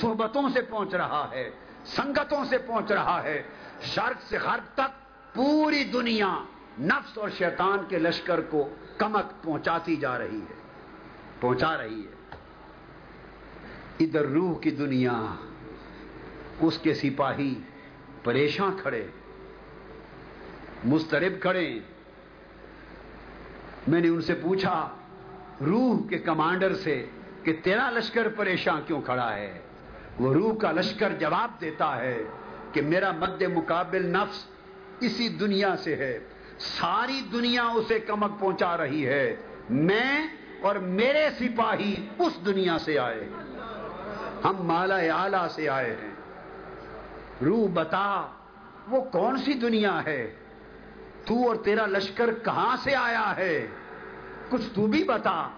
صحبتوں 0.00 0.48
سے 0.54 0.60
پہنچ 0.60 0.94
رہا 0.94 1.28
ہے، 1.32 1.50
سنگتوں 1.86 2.44
سے 2.44 2.58
پہنچ 2.58 2.92
رہا 2.92 3.22
ہے۔ 3.22 3.42
شرک 3.82 4.22
سے 4.28 4.38
غرب 4.38 4.74
تک 4.74 5.34
پوری 5.34 5.84
دنیا 5.84 6.32
نفس 6.80 7.18
اور 7.18 7.28
شیطان 7.38 7.78
کے 7.88 7.98
لشکر 7.98 8.40
کو 8.40 8.68
کمک 8.98 9.42
پہنچاتی 9.42 9.96
جا 9.96 10.18
رہی 10.18 10.40
ہے، 10.50 10.54
پہنچا 11.40 11.76
رہی 11.76 12.00
ہے۔ 12.00 12.36
ادھر 14.00 14.26
روح 14.26 14.58
کی 14.60 14.70
دنیا، 14.70 15.18
اس 16.60 16.78
کے 16.78 16.94
سپاہی 16.94 17.54
پریشان 18.24 18.76
کھڑے 18.82 19.06
مسترب 20.84 21.40
کھڑے۔ 21.40 21.78
میں 23.88 24.00
نے 24.00 24.08
ان 24.08 24.20
سے 24.22 24.34
پوچھا، 24.34 24.88
روح 25.66 26.08
کے 26.08 26.18
کمانڈر 26.18 26.74
سے 26.74 27.06
کہ 27.48 27.56
تیرا 27.62 27.90
لشکر 27.90 28.28
پریشان 28.28 28.80
کیوں 28.86 29.00
کھڑا 29.00 29.36
ہے؟ 29.36 29.58
وہ 30.20 30.34
روح 30.34 30.58
کا 30.58 30.72
لشکر 30.72 31.12
جواب 31.18 31.60
دیتا 31.60 31.96
ہے 31.96 32.18
کہ 32.72 32.82
میرا 32.82 33.12
مد 33.12 33.42
مقابل 33.42 34.06
نفس 34.06 34.44
اسی 35.00 35.28
دنیا 35.28 35.76
سے 35.76 35.96
ہے۔ 35.96 36.18
ساری 36.58 37.20
دنیا 37.32 37.64
اسے 37.64 38.00
کمک 38.00 38.40
پہنچا 38.40 38.76
رہی 38.76 39.06
ہے۔ 39.06 39.36
میں 39.70 40.26
اور 40.60 40.76
میرے 40.76 41.28
سپاہی 41.40 42.08
اس 42.18 42.46
دنیا 42.46 42.78
سے 42.78 42.98
آئے 42.98 43.28
ہم 44.44 44.56
مالا 44.58 44.98
آلہ 45.14 45.48
سے 45.50 45.68
آئے 45.68 45.96
ہیں۔ 46.02 46.14
روح 47.44 47.68
بتا، 47.74 48.26
وہ 48.88 49.04
کون 49.04 49.36
سی 49.36 49.52
دنیا 49.52 50.04
ہے؟ 50.06 50.34
تو 51.24 51.48
اور 51.48 51.56
تیرا 51.56 51.86
لشکر 51.86 52.30
کہاں 52.44 52.76
سے 52.76 52.94
آیا 52.94 53.36
ہے؟ 53.36 53.66
کچھ 54.48 54.74
تو 54.74 54.86
بھی 54.86 55.04
بتا۔ 55.04 55.48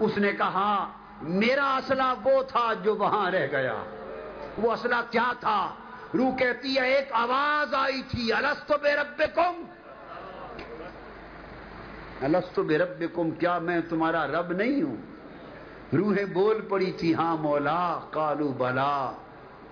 اس 0.00 0.18
نے 0.18 0.32
کہا 0.32 0.92
میرا 1.22 1.76
اصلہ 1.76 2.14
وہ 2.24 2.42
تھا 2.42 2.72
جو 2.82 2.96
وہاں 2.96 3.30
رہ 3.30 3.46
گیا۔ 3.50 3.82
وہ 4.58 4.72
اصلہ 4.72 4.96
کیا 5.10 5.32
تھا؟ 5.40 5.74
روح 6.14 6.36
کہتی 6.36 6.76
ہے، 6.76 6.94
ایک 6.94 7.08
آواز 7.12 7.74
آئی 7.74 8.02
تھی 8.02 8.32
السط 8.32 8.72
بے 8.82 8.94
رب 8.94 9.22
کم 9.34 9.62
السط 12.20 12.58
بے 12.58 12.78
رب 12.78 13.04
کم 13.14 13.30
کیا 13.30 13.58
میں 13.58 13.80
تمہارا 13.88 14.26
رب 14.26 14.52
نہیں 14.52 14.82
ہوں؟ 14.82 14.96
روحیں 15.96 16.24
بول 16.24 16.60
پڑی 16.60 16.92
تھی 16.92 17.14
ہاں 17.14 17.36
مولا 17.36 17.98
کالو 18.10 18.48
بلا، 18.48 19.12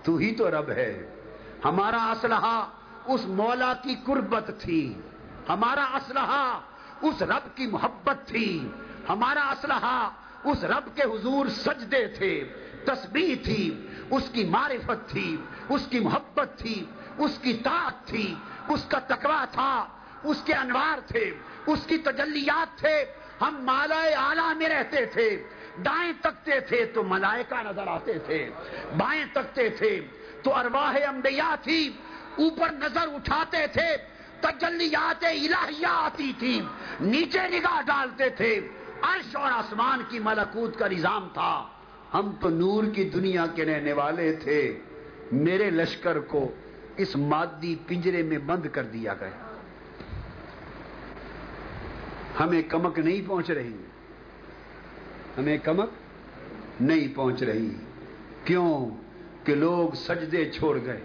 تو 0.03 0.15
ہی 0.15 0.35
تو 0.35 0.51
رب 0.51 0.69
ہے۔ 0.69 1.15
ہمارا 1.65 2.11
اسلحہ 2.11 2.69
اس 3.05 3.25
مولا 3.25 3.73
کی 3.83 3.95
قربت 4.05 4.51
تھی۔ 4.59 4.93
ہمارا 5.49 5.85
اسلحہ 5.93 6.59
اس 7.01 7.21
رب 7.21 7.57
کی 7.57 7.67
محبت 7.67 8.27
تھی۔ 8.27 8.67
ہمارا 9.09 9.49
اسلحہ 9.49 10.09
اس 10.45 10.63
رب 10.63 10.95
کے 10.95 11.03
حضور 11.03 11.45
سجدے 11.47 12.07
تھے، 12.07 12.43
تسبیح 12.85 13.35
تھی، 13.43 13.85
اس 14.09 14.29
کی 14.31 14.43
معرفت 14.45 15.09
تھی، 15.09 15.37
اس 15.69 15.81
کی 15.89 15.99
محبت 15.99 16.49
تھی، 16.57 16.85
اس 17.17 17.37
کی 17.41 17.53
طاقت 17.53 18.07
تھی، 18.07 18.35
اس 18.69 18.85
کا 18.87 18.99
تقوی 18.99 19.43
تھا، 19.51 19.87
اس 20.23 20.41
کے 20.45 20.53
انوار 20.53 20.99
تھے، 21.07 21.31
اس 21.67 21.85
کی 21.87 21.97
تجلیات 21.97 22.77
تھے۔ 22.77 23.05
ہم 23.41 23.55
مالا 23.59 24.01
آلہ 24.17 24.53
میں 24.57 24.69
رہتے 24.69 25.05
تھے، 25.05 25.29
دائیں 25.85 26.13
تکتے 26.21 26.59
تھے 26.59 26.85
تو 26.85 27.03
ملائکہ 27.03 27.61
نظر 27.63 27.87
آتے 27.87 28.19
تھے، 28.19 28.49
بائیں 28.97 29.25
تکتے 29.33 29.69
تھے 29.69 29.99
تو 30.43 30.55
ارواح 30.55 30.95
انبیاء 31.09 31.55
تھی، 31.63 31.81
اوپر 32.37 32.71
نظر 32.71 33.07
اٹھاتے 33.13 33.65
تھے، 33.67 33.89
تجلیات 34.41 35.23
الہیہ 35.23 35.87
آتی 35.87 36.31
تھی، 36.39 36.61
نیچے 37.01 37.47
نگاہ 37.47 37.81
ڈالتے 37.81 38.29
تھے۔ 38.29 38.59
عرش 39.05 39.35
اور 39.35 39.51
آسمان 39.51 39.99
کی 40.09 40.19
ملکوت 40.19 40.79
کا 40.79 40.87
نظام 40.87 41.27
تھا۔ 41.33 41.67
ہم 42.13 42.31
تو 42.41 42.49
نور 42.49 42.83
کی 42.83 43.09
دنیا 43.09 43.45
کے 43.55 43.65
رہنے 43.65 43.93
والے 43.93 44.33
تھے۔ 44.33 44.79
میرے 45.31 45.69
لشکر 45.69 46.19
کو 46.19 46.51
اس 46.97 47.15
مادی 47.15 47.75
پنجرے 47.87 48.23
میں 48.23 48.37
بند 48.37 48.65
کر 48.71 48.83
دیا 48.83 49.13
گیا۔ 49.13 49.55
ہمیں 52.39 52.61
کمک 52.61 52.99
نہیں 52.99 53.21
پہنچ 53.27 53.51
رہی۔ 53.51 53.75
ہمیں 55.37 55.57
کمک 55.57 55.89
نہیں 56.81 57.15
پہنچ 57.15 57.43
رہی۔ 57.43 57.75
کیوں؟ 58.43 58.89
کہ 59.43 59.55
لوگ 59.55 59.95
سجدے 59.95 60.51
چھوڑ 60.51 60.79
گئے۔ 60.85 61.01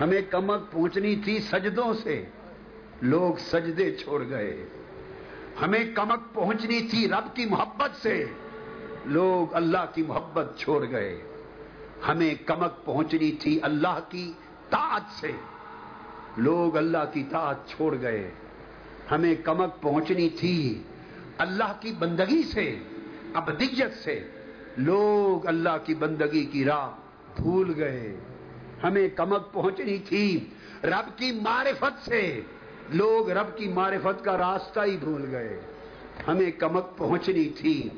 ہمیں 0.00 0.20
کمک 0.30 0.72
پہنچنی 0.72 1.16
تھی 1.16 1.38
سجدوں 1.38 1.94
سے۔ 1.94 2.24
لوگ 3.02 3.34
سجدے 3.38 3.94
چھوڑ 3.94 4.24
گئے۔ 4.30 4.66
ہمیں 5.62 5.94
کمک 5.94 6.34
پہنچنی 6.34 6.80
تھی 6.80 7.08
رب 7.08 7.36
کی 7.36 7.46
محبت 7.46 7.90
سے۔ 8.02 8.24
لوگ 9.04 9.54
اللہ 9.54 9.84
کی 9.94 10.02
محبت 10.02 10.58
چھوڑ 10.58 10.86
گئے۔ 10.90 11.22
ہمیں 12.08 12.34
کمک 12.46 12.84
پہنچنی 12.84 13.32
تھی 13.32 13.58
اللہ 13.62 13.98
کی 14.08 14.32
طاعت 14.70 15.02
سے۔ 15.20 15.32
لوگ 16.36 16.76
اللہ 16.76 17.04
کی 17.12 17.24
طاعت 17.30 17.68
چھوڑ 17.68 17.96
گئے۔ 18.02 18.30
ہمیں 19.10 19.34
کمک 19.44 19.82
پہنچنی 19.82 20.28
تھی 20.28 20.82
اللہ 21.38 21.72
کی 21.80 21.92
بندگی 21.98 22.42
سے، 22.42 22.78
ابدیت 23.34 23.92
سے۔ 24.04 24.30
لوگ 24.76 25.46
اللہ 25.46 25.76
کی 25.84 25.94
بندگی 25.94 26.44
کی 26.44 26.64
راہ 26.64 26.90
بھول 27.36 27.72
گئے۔ 27.76 28.16
ہمیں 28.82 29.08
کمک 29.08 29.52
پہنچنی 29.52 29.98
تھی 29.98 30.50
رب 30.84 31.18
کی 31.18 31.32
معرفت 31.32 32.04
سے۔ 32.04 32.40
لوگ 32.90 33.30
رب 33.30 33.56
کی 33.56 33.68
معرفت 33.68 34.24
کا 34.24 34.38
راستہ 34.38 34.80
ہی 34.80 34.96
بھول 34.96 35.26
گئے۔ 35.30 35.60
ہمیں 36.28 36.50
کمک 36.50 36.96
پہنچنی 36.96 37.44
تھی۔ 37.44 37.88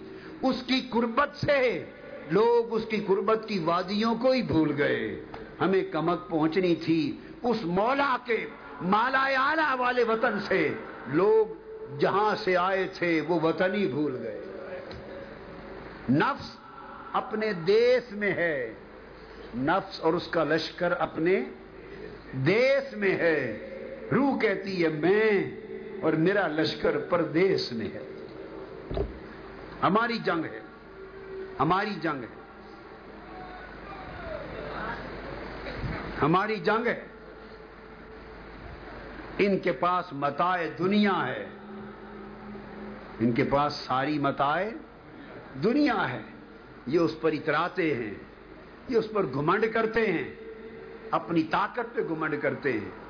اس 0.42 0.62
کی 0.66 0.81
قربت 0.90 1.37
سے 1.37 1.85
لوگ 2.31 2.75
اس 2.75 2.83
کی 2.90 3.05
قربت 3.07 3.49
کی 3.49 3.59
وادیوں 3.59 4.14
کو 4.14 4.31
ہی 4.31 4.42
بھول 4.42 4.72
گئے۔ 4.79 5.25
ہمیں 5.61 5.83
کمک 5.92 6.29
پہنچنی 6.29 6.75
تھی۔ 6.75 7.16
اس 7.42 7.57
مولا 7.64 8.16
کے 8.25 8.46
مالا 8.83 9.31
آلہ 9.38 9.75
والے 9.79 10.03
وطن 10.03 10.40
سے 10.40 10.68
لوگ 11.07 11.46
جہاں 11.99 12.35
سے 12.44 12.57
آئے 12.57 12.87
تھے، 12.99 13.20
وہ 13.29 13.40
وطن 13.42 13.75
ہی 13.75 13.87
بھول 13.87 14.16
گئے۔ 14.22 14.40
نفس 16.11 16.57
اپنے 17.12 17.53
دیس 17.53 18.12
میں 18.12 18.33
ہے۔ 18.33 18.75
نفس 19.57 20.01
اور 20.01 20.12
اس 20.12 20.27
کا 20.27 20.44
لشکر 20.44 20.92
اپنے 20.92 21.44
دیس 22.33 22.96
میں 22.96 23.16
ہے۔ 23.16 23.72
روح 24.12 24.38
کہتی 24.38 24.85
ہے، 24.85 24.88
میں 24.88 25.51
اور 26.03 26.12
میرا 26.12 26.47
لشکر 26.47 26.99
پردیس 26.99 27.73
میں 27.73 27.87
ہے. 27.87 28.27
ہماری 29.83 30.19
جنگ 30.19 30.45
ہے، 30.45 30.61
ہماری 31.61 31.95
جنگ 32.03 32.23
ہے۔ 32.23 32.37
ہماری 36.23 36.57
جنگ 36.57 36.87
ہے۔ 36.87 37.05
ان 39.38 39.59
کے 39.59 39.73
پاس 39.73 40.12
متائے 40.12 40.71
دنیا 40.79 41.27
ہے۔ 41.27 41.47
ان 43.21 43.33
کے 43.33 43.45
پاس 43.45 43.73
ساری 43.73 44.19
متائے 44.19 44.71
دنیا 45.64 46.12
ہے۔ 46.12 46.23
یہ 46.87 46.99
اس 46.99 47.21
پر 47.21 47.33
اتراتے 47.33 47.95
ہیں، 47.95 48.14
یہ 48.88 48.97
اس 48.97 49.07
پر 49.14 49.23
گھمنڈ 49.27 49.64
کرتے 49.75 50.12
ہیں، 50.12 50.35
اپنی 51.11 51.42
طاقت 51.42 51.95
پہ 51.95 52.01
گھمنڈ 52.09 52.42
کرتے 52.42 52.73
ہیں۔ 52.73 53.06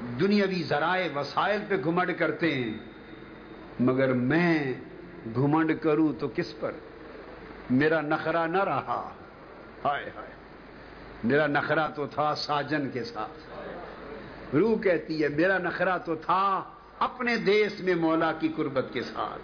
دنیاوی 0.00 0.62
ذرائع 0.62 1.18
وسائل 1.18 1.60
پہ 1.68 1.76
گھمنڈ 1.84 2.18
کرتے 2.18 2.54
ہیں، 2.54 2.74
مگر 3.80 4.12
میں 4.12 4.74
گھمنڈ 5.34 5.72
کروں 5.82 6.12
تو 6.20 6.28
کس 6.34 6.60
پر؟ 6.60 6.72
میرا 7.70 8.00
نخرا 8.00 8.46
نہ 8.46 8.64
رہا۔ 8.64 9.10
ہائے 9.84 10.10
ہائے۔ 10.16 10.30
میرا 11.24 11.46
نخرا 11.46 11.86
تو 11.86 12.06
تھا 12.06 12.34
ساجن 12.34 12.90
کے 12.90 13.04
ساتھ۔ 13.04 13.56
روح 14.56 14.78
کہتی 14.78 15.22
ہے، 15.22 15.28
میرا 15.28 15.58
نخرا 15.58 15.96
تو 15.96 16.14
تھا 16.14 16.62
اپنے 16.98 17.36
دیس 17.36 17.80
میں 17.80 17.94
مولا 17.94 18.32
کی 18.32 18.48
قربت 18.56 18.86
کے 18.92 19.02
ساتھ۔ 19.02 19.42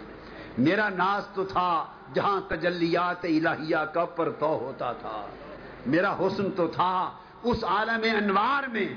میرا 0.60 0.88
ناز 0.88 1.26
تو 1.34 1.44
تھا 1.44 1.86
جہاں 2.14 2.40
تجلیات 2.48 3.24
الہیہ 3.24 3.84
کا 3.94 4.04
پرتو 4.04 4.46
ہوتا 4.46 4.92
تھا۔ 4.92 5.26
میرا 5.86 6.14
حسن 6.14 6.50
تو 6.50 6.66
تھا 6.66 7.12
اس 7.42 7.64
عالم 7.64 8.16
انوار 8.16 8.68
میں 8.68 8.94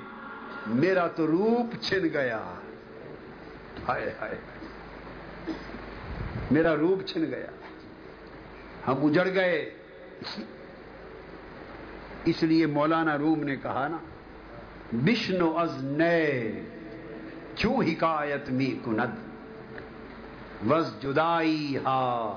میرا 0.68 1.08
تو 1.08 1.28
روپ 1.28 1.84
چھن 1.84 2.08
گیا۔ 2.14 2.40
ہائے 3.88 4.14
ہائے 4.22 4.38
میرا 6.52 6.76
روپ 6.76 7.08
چھن 7.08 7.26
گیا۔ 7.26 7.46
ہم 8.88 9.06
اجڑ 9.06 9.28
گئے۔ 9.36 9.74
اس 12.26 12.44
لیے 12.44 12.66
مولانا 12.66 13.18
روم 13.18 13.44
نے 13.44 13.56
کہا 13.56 13.88
نا 13.88 13.98
بشنو 14.94 15.58
از 15.58 15.84
نئے 15.84 16.62
کیوں 17.56 17.84
حکایت 17.84 18.50
می 18.50 18.80
کند؟ 18.86 19.16
وز 20.72 21.02
جدائی 21.02 21.78
ہا، 21.78 22.36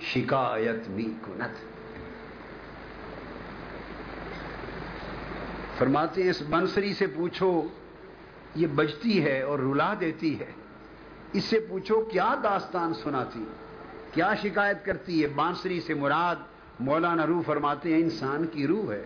شکایت 0.00 0.88
می 0.88 1.04
کند۔ 1.04 1.79
فرماتے 5.80 6.22
ہیں، 6.22 6.30
اس 6.30 6.42
بنسری 6.50 6.94
سے 6.94 7.06
پوچھو، 7.06 7.62
یہ 8.54 8.66
بجتی 8.66 9.24
ہے 9.24 9.42
اور 9.42 9.58
رلا 9.58 9.94
دیتی 10.00 10.40
ہے۔ 10.40 10.50
اس 11.32 11.44
سے 11.44 11.60
پوچھو، 11.60 12.00
کیا 12.00 12.34
داستان 12.42 12.94
سناتی؟ 12.94 13.44
کیا 14.12 14.34
شکایت 14.34 14.84
کرتی 14.84 15.22
ہے؟ 15.22 15.28
بانسری 15.28 15.80
سے 15.80 15.94
مراد 15.94 16.36
مولانا 16.80 17.26
روح 17.26 17.42
فرماتے 17.46 17.92
ہیں، 17.92 18.00
انسان 18.00 18.46
کی 18.46 18.66
روح 18.66 18.92
ہے۔ 18.92 19.04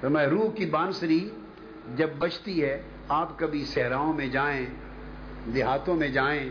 تو 0.00 0.10
میں 0.10 0.26
روح 0.26 0.50
کی 0.50 0.66
بانسری 0.66 1.30
جب 1.96 2.10
بچتی 2.18 2.64
ہے، 2.64 2.82
آپ 3.08 3.38
کبھی 3.38 3.64
صحراؤں 3.64 4.12
میں 4.12 4.26
جائیں، 4.26 4.66
دیہاتوں 5.54 5.94
میں 5.94 6.08
جائیں، 6.08 6.50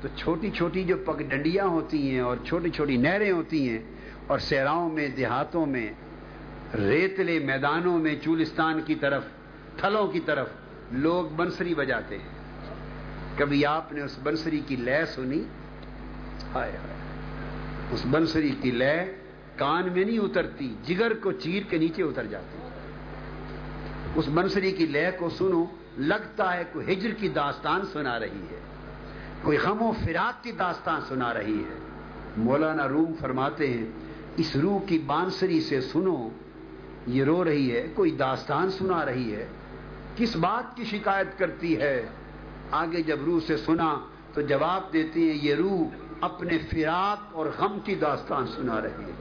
تو 0.00 0.08
چھوٹی 0.16 0.50
چھوٹی 0.50 0.84
جو 0.84 0.96
پگ 0.96 1.22
ڈنڈیاں 1.22 1.64
ہوتی 1.64 2.10
ہیں 2.10 2.20
اور 2.20 2.36
چھوٹی 2.44 2.70
چھوٹی 2.70 2.96
نہریں 2.96 3.32
ہوتی 3.32 3.68
ہیں 3.68 3.78
اور 4.26 4.38
صحراؤں 4.38 4.92
میں، 4.92 5.08
دیہاتوں 5.08 5.66
میں 5.66 5.92
ریتلے 6.78 7.38
میدانوں 7.38 7.98
میں 7.98 8.16
چولستان 8.24 8.80
کی 8.86 8.94
طرف، 8.94 9.24
تھلوں 9.76 10.06
کی 10.06 10.20
طرف 10.20 10.48
لوگ 10.92 11.24
بنسری 11.36 11.74
بجاتے 11.74 12.18
ہیں۔ 12.18 12.28
کبھی 13.36 13.66
آپ 13.66 13.92
نے 13.92 14.02
اس 14.02 14.18
بنسری 14.22 14.60
کی 14.66 14.76
لے 14.76 15.06
سنی؟ 15.06 15.42
ہائے 16.54 16.72
ہائے۔ 16.72 16.94
اس 17.90 18.06
بنسری 18.10 18.50
کی 18.60 18.70
لے 18.70 19.14
کان 19.56 19.88
میں 19.92 20.04
نہیں 20.04 20.18
اترتی، 20.18 20.74
جگر 20.86 21.12
کو 21.14 21.32
چیر 21.32 21.62
کے 21.68 21.78
نیچے 21.78 22.02
اتر 22.02 22.26
جاتی۔ 22.26 22.58
اس 24.14 24.28
بنسری 24.34 24.72
کی 24.72 24.86
لے 24.86 25.10
کو 25.18 25.30
سنو، 25.30 25.64
لگتا 25.98 26.56
ہے 26.56 26.62
کوئی 26.72 26.92
ہجر 26.92 27.10
کی 27.10 27.28
داستان 27.28 27.80
سنا 27.92 28.18
رہی 28.18 28.44
ہے۔ 28.50 28.60
کوئی 29.42 29.58
غم 29.58 29.82
و 29.82 29.92
فراق 30.04 30.44
کی 30.44 30.52
داستان 30.52 31.00
سنا 31.08 31.34
رہی 31.34 31.58
ہے۔ 31.58 31.78
مولانا 32.36 32.88
روم 32.88 33.12
فرماتے 33.20 33.66
ہیں، 33.66 33.86
اس 34.36 34.56
روح 34.56 34.80
کی 34.86 34.98
بانسری 34.98 35.60
سے 35.60 35.80
سنو 35.80 36.28
یہ 37.06 37.24
رو 37.24 37.44
رہی 37.44 37.76
ہے، 37.76 37.86
کوئی 37.94 38.10
داستان 38.10 38.70
سنا 38.70 39.04
رہی 39.04 39.34
ہے، 39.34 39.46
کس 40.16 40.36
بات 40.36 40.76
کی 40.76 40.84
شکایت 40.84 41.38
کرتی 41.38 41.80
ہے؟ 41.80 42.08
آگے 42.70 43.02
جب 43.02 43.18
روح 43.24 43.40
سے 43.46 43.56
سنا 43.56 43.98
تو 44.34 44.40
جواب 44.40 44.92
دیتی 44.92 45.30
ہیں، 45.30 45.38
یہ 45.42 45.54
روح 45.54 45.88
اپنے 46.20 46.58
فراق 46.58 47.18
اور 47.32 47.46
غم 47.58 47.78
کی 47.84 47.94
داستان 47.94 48.46
سنا 48.46 48.80
رہی 48.80 49.04
ہے۔ 49.04 49.12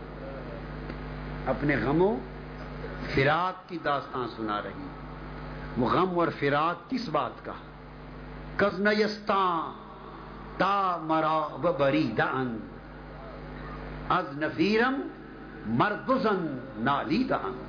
اپنے 1.45 1.75
غموں، 1.75 2.17
فراق 3.15 3.69
کی 3.69 3.77
داستان 3.85 4.27
سنا 4.37 4.61
رہی 4.61 4.87
وہ 5.77 5.89
غم 5.89 6.19
اور 6.19 6.27
فراق 6.39 6.89
کس 6.89 7.09
بات 7.09 7.45
کا؟ 7.45 7.51
کزن 8.57 8.89
تا 10.57 10.97
مرا 11.01 11.71
بری 11.77 12.11
دان 12.17 12.57
از 14.09 14.37
نفیرم 14.37 15.01
مردزن 15.65 16.57
نالی 16.77 17.23
دان 17.23 17.68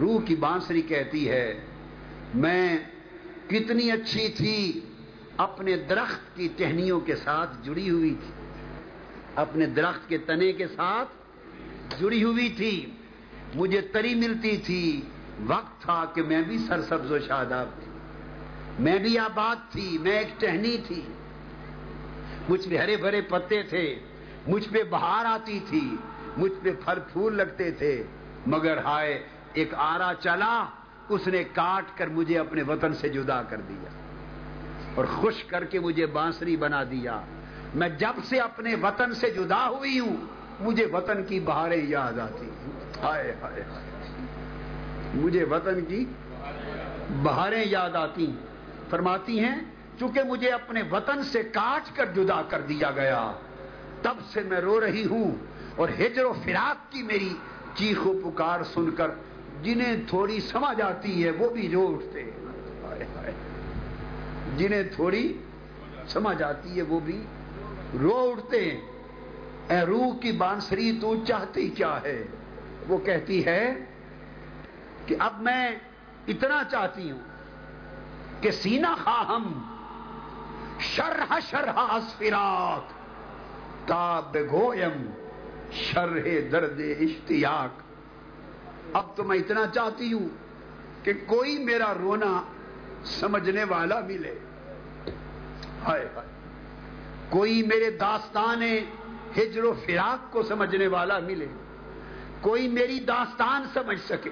روح 0.00 0.22
کی 0.24 0.36
بانسری 0.36 0.82
کہتی 0.82 1.30
ہے، 1.30 1.60
میں 2.34 2.78
کتنی 3.48 3.90
اچھی 3.90 4.28
تھی، 4.28 4.80
اپنے 5.36 5.76
درخت 5.76 6.36
کی 6.36 6.48
ٹہنیوں 6.56 7.00
کے 7.00 7.16
ساتھ 7.16 7.50
جڑی 7.62 7.90
ہوئی 7.90 8.14
تھی۔ 8.20 8.32
اپنے 9.36 9.66
درخت 9.66 10.08
کے 10.08 10.18
تنے 10.18 10.52
کے 10.52 10.66
ساتھ 10.66 11.08
جڑی 12.00 12.24
ہوئی 12.24 12.48
تھی۔ 12.48 12.90
مجھے 13.54 13.80
تری 13.80 14.14
ملتی 14.14 14.56
تھی۔ 14.56 15.00
وقت 15.46 15.82
تھا 15.82 16.04
کہ 16.14 16.22
میں 16.22 16.42
بھی 16.42 16.58
سرسبز 16.58 17.12
و 17.12 17.18
شاداب 17.18 17.68
تھی۔ 17.80 17.92
میں 18.78 18.98
بھی 18.98 19.18
آباد 19.18 19.72
تھی، 19.72 19.98
میں 20.00 20.18
ایک 20.18 20.40
ٹہنی 20.40 20.76
تھی۔ 20.86 21.02
مجھ 22.48 22.68
پہ 22.68 22.76
ہرے 22.76 22.96
بھرے 22.96 23.20
پتے 23.20 23.62
تھے، 23.62 23.98
مجھ 24.46 24.68
پہ 24.68 24.82
بہار 24.90 25.24
آتی 25.24 25.60
تھی، 25.68 25.96
مجھ 26.36 26.52
پہ 26.62 26.70
پھل 26.84 26.98
پھول 27.12 27.36
لگتے 27.36 27.70
تھے۔ 27.70 28.02
مگر 28.46 28.78
ہائے 28.78 29.22
ایک 29.54 29.74
آرا 29.74 30.12
چلا، 30.20 30.64
اس 31.08 31.26
نے 31.26 31.44
کاٹ 31.44 31.98
کر 31.98 32.06
مجھے 32.06 32.38
اپنے 32.38 32.62
وطن 32.62 32.94
سے 32.94 33.08
جدا 33.08 33.42
کر 33.42 33.60
دیا 33.60 33.88
اور 34.94 35.04
خوش 35.04 35.44
کر 35.44 35.64
کے 35.64 35.80
مجھے 35.80 36.06
بانسری 36.06 36.56
بنا 36.56 36.82
دیا۔ 36.82 37.20
میں 37.74 37.88
جب 37.88 38.12
سے 38.24 38.38
اپنے 38.38 38.74
وطن 38.74 39.14
سے 39.14 39.30
جدا 39.30 39.68
ہوئی 39.68 39.98
ہوں، 39.98 40.16
مجھے 40.60 40.86
وطن 40.92 41.24
کی 41.24 41.40
بہاریں 41.40 41.86
یاد 41.86 42.18
آتی 42.18 42.50
ہائے 43.02 43.34
ہائے 43.42 43.62
ہائے۔ 43.62 43.82
مجھے 45.14 45.44
وطن 45.44 45.84
کی 45.84 46.04
بہاریں 47.22 47.64
یاد 47.66 47.96
آتی 47.96 48.32
فرماتی 48.90 49.40
ہیں، 49.40 49.60
چونکہ 49.98 50.22
مجھے 50.22 50.50
اپنے 50.50 50.82
وطن 50.90 51.22
سے 51.22 51.42
کاٹ 51.42 51.96
کر 51.96 52.06
جدا 52.06 52.42
کر 52.48 52.60
دیا 52.60 52.90
گیا، 52.90 53.32
تب 54.02 54.14
سے 54.32 54.40
میں 54.40 54.60
رو 54.60 54.80
رہی 54.80 55.06
ہوں۔ 55.06 55.36
اور 55.76 55.88
ہجر 55.88 56.24
و 56.24 56.32
فراق 56.32 56.92
کی 56.92 57.02
میری 57.02 57.36
چیخ 57.74 58.06
و 58.06 58.30
پکار 58.30 58.62
سن 58.62 58.90
کر 58.90 59.10
جنہیں 59.64 59.96
تھوڑی 60.08 60.40
سمجھ 60.40 60.80
آتی 60.80 61.24
ہے، 61.24 61.30
وہ 61.30 61.48
بھی 61.50 61.68
رو 61.72 61.86
اٹھتے 61.94 62.30
جنہیں 64.56 64.82
تھوڑی 64.94 65.26
سمجھ 66.08 66.42
آتی 66.42 66.76
ہے، 66.76 66.82
وہ 66.82 67.00
بھی 67.00 67.22
رو 68.00 68.16
اٹھتے 68.30 68.60
اے 69.68 69.80
روح 69.86 70.18
کی 70.20 70.32
بانسری، 70.32 70.90
تو 71.00 71.14
چاہتی 71.26 71.68
کیا 71.68 71.98
ہے؟ 72.04 72.24
وہ 72.88 72.98
کہتی 72.98 73.44
ہے 73.46 73.62
کہ 75.06 75.16
اب 75.18 75.40
میں 75.42 75.70
اتنا 76.28 76.62
چاہتی 76.70 77.10
ہوں 77.10 77.22
کہ 78.42 78.50
سینہ 78.50 78.94
خواہم 79.04 79.46
شرح 80.80 81.38
شرح 81.50 81.78
اسفراق 81.78 82.92
تا 83.88 84.20
بگویم 84.32 85.06
شرح 85.72 86.28
درد 86.52 86.80
اشتیاق۔ 87.00 87.83
اب 88.92 89.16
تو 89.16 89.24
میں 89.24 89.38
اتنا 89.38 89.66
چاہتی 89.74 90.12
ہوں 90.12 90.28
کہ 91.04 91.12
کوئی 91.26 91.58
میرا 91.58 91.94
رونا 92.02 92.42
سمجھنے 93.04 93.64
والا 93.64 94.00
ملے۔ 94.00 94.38
ہائے 95.86 96.08
ہائے۔ 96.16 96.28
کوئی 97.28 97.62
میرے 97.62 97.90
داستان 97.90 98.62
ہجر 99.36 99.64
و 99.64 99.74
فراق 99.86 100.32
کو 100.32 100.42
سمجھنے 100.42 100.86
والا 100.86 101.18
ملے۔ 101.18 101.46
کوئی 102.40 102.68
میری 102.68 103.00
داستان 103.00 103.64
سمجھ 103.74 104.00
سکے۔ 104.08 104.30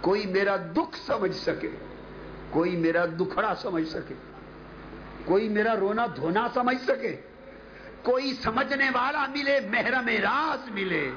کوئی 0.00 0.26
میرا 0.26 0.56
دکھ 0.56 0.98
سمجھ 1.06 1.36
سکے۔ 1.36 1.70
کوئی 2.50 2.76
میرا 2.76 3.06
دکھڑا 3.06 3.54
سمجھ 3.54 3.88
سکے۔ 3.88 4.14
کوئی 5.24 5.48
میرا 5.48 5.74
رونا 5.80 6.06
دھونا 6.16 6.48
سمجھ 6.54 6.82
سکے۔ 6.82 7.20
کوئی 8.02 8.34
سمجھنے 8.34 8.90
والا 8.94 9.26
ملے، 9.26 9.60
محرم 9.70 10.08
راز 10.08 10.70
ملے۔ 10.70 11.10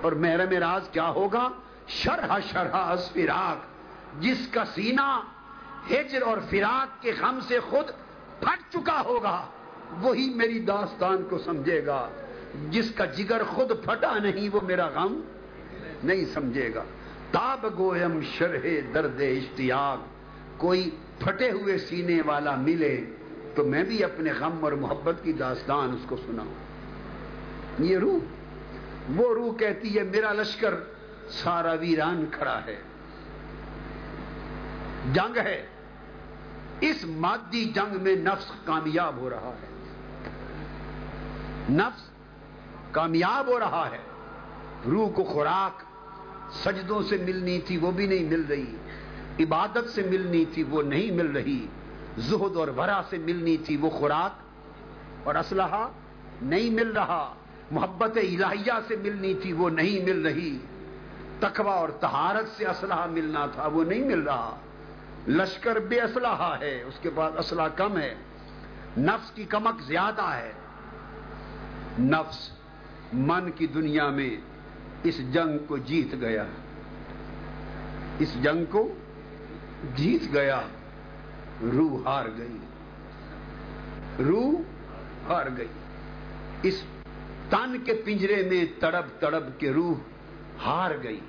اور 0.00 0.12
محرم 0.12 0.50
راز 0.50 0.88
کیا 0.92 1.08
ہوگا؟ 1.08 1.48
شرح 1.88 2.38
شرح 2.52 2.94
فراق 2.94 3.64
جس 4.22 4.48
کا 4.50 4.64
سینہ 4.64 5.22
ہجر 5.90 6.22
اور 6.22 6.38
فراق 6.50 7.02
کے 7.02 7.12
غم 7.20 7.38
سے 7.48 7.60
خود 7.60 7.86
پھٹ 8.40 8.72
چکا 8.72 9.02
ہوگا، 9.04 9.46
وہی 10.00 10.34
میری 10.34 10.58
داستان 10.58 11.16
کو 11.30 11.38
سمجھے 11.38 11.86
گا۔ 11.86 12.08
جس 12.70 12.90
کا 12.90 13.04
جگر 13.04 13.42
خود 13.44 13.72
پھٹا 13.84 14.18
نہیں، 14.18 14.48
وہ 14.52 14.60
میرا 14.62 14.86
غم 14.86 15.20
نہیں 16.04 16.24
سمجھے 16.34 16.74
گا۔ 16.74 16.84
تاب 17.30 17.66
گویم 17.78 18.20
شرح 18.22 18.66
درد 18.94 19.20
اشتیاق، 19.20 19.98
کوئی 20.56 20.90
پھٹے 21.18 21.50
ہوئے 21.50 21.78
سینے 21.78 22.20
والا 22.26 22.54
ملے 22.56 23.04
تو 23.54 23.64
میں 23.64 23.82
بھی 23.82 24.04
اپنے 24.04 24.32
غم 24.32 24.64
اور 24.64 24.72
محبت 24.72 25.14
کی 25.22 25.32
داستان 25.32 25.90
اس 25.90 26.04
کو 26.08 26.16
سناؤں۔ 26.16 26.54
یہ 27.78 27.98
روح، 27.98 28.18
وہ 29.16 29.34
روح 29.34 29.56
کہتی 29.56 29.98
ہے، 29.98 30.02
میرا 30.02 30.32
لشکر 30.32 30.74
سارا 31.30 31.72
ویران 31.72 32.24
کھڑا 32.30 32.60
ہے۔ 32.66 32.82
جنگ 35.12 35.36
ہے۔ 35.36 35.66
اس 36.80 37.04
مادی 37.04 37.64
جنگ 37.64 38.02
میں 38.02 38.16
نفس 38.16 38.52
کامیاب 38.64 39.16
ہو 39.16 39.30
رہا 39.30 39.54
ہے۔ 39.62 39.66
نفس 41.70 42.02
کامیاب 42.90 43.46
ہو 43.46 43.58
رہا 43.58 43.88
ہے۔ 43.92 43.98
روح 44.86 45.10
کو 45.10 45.24
خوراک، 45.24 45.82
سجدوں 46.52 47.02
سے 47.02 47.16
ملنی 47.16 47.60
تھی 47.60 47.76
وہ 47.76 47.90
بھی 47.90 48.06
نہیں 48.06 48.24
مل 48.24 48.42
رہی۔ 48.48 48.76
عبادت 49.40 49.90
سے 49.94 50.02
ملنی 50.02 50.44
تھی 50.44 50.62
وہ 50.62 50.82
نہیں 50.82 51.10
مل 51.10 51.30
رہی۔ 51.30 51.66
زہد 52.18 52.56
اور 52.56 52.68
ورا 52.68 53.00
سے 53.10 53.18
ملنی 53.18 53.56
تھی 53.56 53.76
وہ 53.76 53.90
خوراک۔ 53.90 54.46
اور 55.26 55.34
اسلحہ 55.34 55.88
نہیں 56.42 56.70
مل 56.70 56.92
رہا۔ 56.92 57.34
محبت 57.70 58.10
الہیہ 58.16 58.72
سے 58.88 58.96
ملنی 58.96 59.34
تھی 59.34 59.52
وہ 59.52 59.70
نہیں 59.70 60.04
مل 60.04 60.26
رہی۔ 60.26 60.58
تقوی 61.40 61.70
اور 61.70 61.88
تہارت 61.88 62.48
سے 62.56 62.66
اسلحہ 62.66 63.06
ملنا 63.06 63.46
تھا، 63.46 63.66
وہ 63.66 63.84
نہیں 63.84 64.04
مل 64.04 64.20
رہا۔ 64.20 64.56
لشکر 65.28 65.78
بے 65.78 66.00
اسلحہ 66.00 66.56
ہے، 66.60 66.82
اس 66.82 66.94
کے 67.02 67.10
بعد 67.10 67.30
اسلحہ 67.38 67.68
کم 67.76 67.98
ہے۔ 67.98 68.14
نفس 68.98 69.30
کی 69.30 69.44
کمک 69.44 69.82
زیادہ 69.82 70.22
ہے۔ 70.22 70.52
نفس 71.98 72.50
من 73.12 73.50
کی 73.50 73.66
دنیا 73.66 74.08
میں 74.08 74.36
اس 75.02 75.32
جنگ 75.32 75.58
کو 75.66 75.76
جیت 75.76 76.14
گیا۔ 76.20 76.44
اس 78.18 78.42
جنگ 78.42 78.64
کو 78.70 78.94
جیت 79.94 80.22
گیا۔ 80.32 80.60
روح 81.62 82.08
ہار 82.08 82.24
گئی۔ 82.38 82.56
روح 84.18 84.52
ہار 85.28 85.46
گئی۔ 85.56 85.68
اس 86.62 86.82
تن 87.50 87.84
کے 87.84 88.02
پنجرے 88.04 88.48
میں 88.50 88.80
تڑپ 88.80 89.20
تڑپ 89.20 89.60
کے 89.60 89.72
روح 89.72 89.94
ہار 90.64 90.90
گئی۔ 91.02 91.20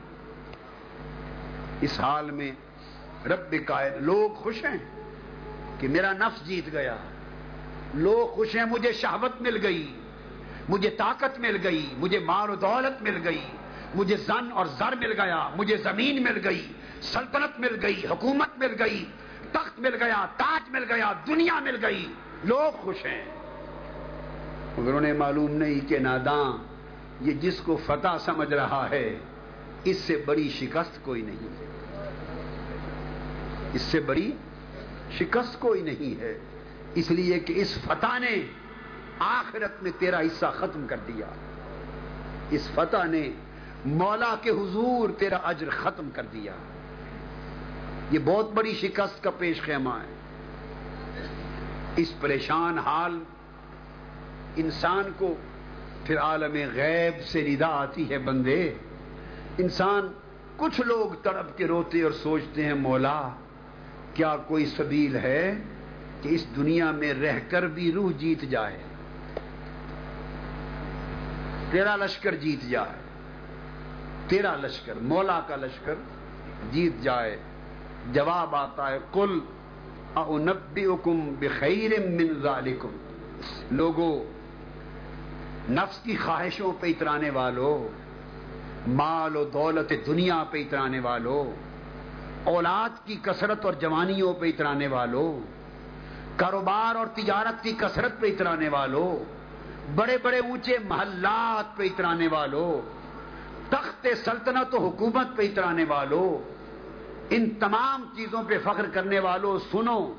اس 1.82 2.00
حال 2.00 2.32
میں 2.32 2.52
رب 3.28 3.56
قائد 3.66 3.94
لوگ 4.02 4.36
خوش 4.36 4.66
ہیں 4.66 4.78
کہ 5.80 5.88
میرا 5.88 6.14
نفس 6.14 6.48
جیت 6.48 6.72
گیا۔ 6.72 6.98
لوگ 7.94 8.36
خوش 8.36 8.56
ہیں، 8.56 8.66
مجھے 8.66 8.94
شہوت 8.94 9.42
مل 9.42 9.60
گئی، 9.64 9.96
مجھے 10.70 10.90
طاقت 10.90 11.40
مل 11.40 11.58
گئی، 11.64 11.94
مجھے 11.98 12.20
مال 12.20 12.50
و 12.50 12.56
دولت 12.56 13.02
مل 13.02 13.22
گئی، 13.24 13.42
مجھے 13.96 14.18
زن 14.18 14.52
اور 14.52 14.66
زر 14.66 14.96
مل 14.96 15.22
گیا، 15.22 15.50
مجھے 15.56 15.78
زمین 15.78 16.24
مل 16.24 16.42
گئی، 16.44 16.74
سلطنت 17.02 17.60
مل 17.60 17.78
گئی، 17.82 18.06
حکومت 18.10 18.60
مل 18.60 18.76
گئی، 18.80 19.06
تخت 19.52 19.80
مل 19.80 20.04
گیا، 20.04 20.26
تاج 20.38 20.70
مل 20.70 20.84
گیا، 20.92 21.14
دنیا 21.28 21.60
مل 21.60 21.86
گئی۔ 21.86 22.14
لوگ 22.44 22.72
خوش 22.72 23.06
ہیں۔ 23.06 23.26
مگر 24.78 24.94
انہیں 24.94 25.14
معلوم 25.14 25.52
نہیں 25.52 25.90
کہ 25.90 26.00
ناداں 26.00 26.77
یہ 27.22 27.32
جس 27.32 27.62
کو 27.62 27.78
فتح 27.86 28.18
سمجھ 28.20 28.54
رہا 28.54 28.88
ہے، 28.90 29.20
اس 29.84 29.98
سے 29.98 30.24
بڑی 30.26 30.50
شکست 30.50 31.06
کوئی 31.06 31.22
نہیں 31.22 31.48
ہے۔ 31.60 31.66
اس 33.74 33.82
سے 33.82 34.00
بڑی 34.00 34.32
شکست 35.12 35.60
کوئی 35.60 35.82
نہیں 35.82 36.22
ہے۔ 36.22 36.38
اس 36.96 37.12
لیے 37.12 37.40
کہ 37.40 37.54
اس 37.62 37.78
فتح 37.84 38.20
نے 38.20 38.48
آخرت 39.20 39.84
میں 39.84 39.92
تیرا 40.00 40.20
حصہ 40.20 40.46
ختم 40.56 40.88
کر 40.88 40.98
دیا۔ 41.08 41.26
اس 42.50 42.70
فتح 42.76 43.04
نے 43.04 43.30
مولا 43.86 44.36
کے 44.42 44.50
حضور 44.50 45.10
تیرا 45.18 45.38
اجر 45.38 45.70
ختم 45.70 46.10
کر 46.14 46.26
دیا۔ 46.34 46.54
یہ 48.12 48.20
بہت 48.26 48.52
بڑی 48.54 48.74
شکست 48.74 49.24
کا 49.24 49.30
پیش 49.30 49.62
خیمہ 49.62 49.90
ہے۔ 49.90 50.14
اس 51.96 52.20
پریشان 52.20 52.80
حال 52.80 53.24
انسان 54.56 55.04
کو 55.18 55.36
پھر 56.08 56.18
عالم 56.18 56.54
غیب 56.74 57.24
سے 57.24 57.42
ندا 57.42 57.68
آتی 57.68 58.10
ہے 58.10 58.18
بندے۔ 58.18 58.74
انسان 59.58 60.14
کچھ 60.58 60.82
لوگ 60.82 61.16
تڑپ 61.24 61.58
کے 61.58 61.68
روتے 61.68 62.02
اور 62.02 62.12
سوچتے 62.12 62.66
ہیں، 62.66 62.74
مولا، 62.74 63.30
کیا 64.14 64.38
کوئی 64.38 64.66
سبیل 64.66 65.16
ہے 65.16 65.54
کہ 66.22 66.30
اس 66.30 66.56
دنیا 66.56 66.92
میں 66.92 67.14
رہ 67.14 67.40
کر 67.50 67.68
بھی 67.68 67.92
روح 67.92 68.12
جیت 68.18 68.42
جائے؟ 68.42 68.78
تیرا 71.72 71.96
لشکر 71.96 72.36
جیت 72.36 72.70
جائے۔ 72.70 73.00
تیرا 74.28 74.56
لشکر، 74.56 74.94
مولا 75.02 75.40
کا 75.48 75.56
لشکر 75.56 75.96
جیت 76.72 77.04
جائے۔ 77.04 77.38
جواب 78.14 78.56
آتا 78.56 78.92
ہے 78.92 79.00
کل 79.14 79.40
اونبی 80.14 80.86
حکم 80.86 81.34
بخیر 81.40 81.92
ذالکم۔ 82.42 82.90
لوگوں 83.72 84.37
نفس 85.70 85.98
کی 86.04 86.16
خواہشوں 86.16 86.72
پہ 86.80 86.88
اترانے 86.88 87.30
والوں 87.30 87.88
مال 88.88 89.36
و 89.36 89.44
دولت 89.44 89.94
دنیا 90.06 90.44
پہ 90.52 90.58
اترانے 90.58 91.00
والوں 91.00 91.44
اولاد 92.44 93.06
کی 93.06 93.16
کثرت 93.22 93.66
اور 93.66 93.74
جوانیوں 93.74 94.34
پہ 94.34 94.46
اترانے 94.46 94.88
والوں 94.88 95.40
کاروبار 96.36 96.96
اور 96.96 97.08
تجارت 97.08 97.64
کی 97.64 97.74
کثرت 97.78 98.20
پہ 98.20 98.28
اترانے 98.28 98.70
والوں 98.70 99.24
بڑے 99.96 100.18
بڑے 100.24 100.40
اونچے 100.40 100.78
محلات 100.86 101.78
پہ 101.78 101.84
اترانے 101.84 102.28
والوں 102.28 102.82
تخت 103.70 104.08
سلطنت 104.26 104.74
و 104.74 104.78
حکومت 104.78 105.36
پہ 105.36 105.44
اترانے 105.44 105.84
والوں 105.84 106.56
ان 107.30 107.50
تمام 107.50 108.04
چیزوں 108.16 108.44
پہ 108.48 108.58
فخر 108.64 108.86
کرنے 108.94 109.20
والوں 109.20 109.60
سنو، 109.72 110.14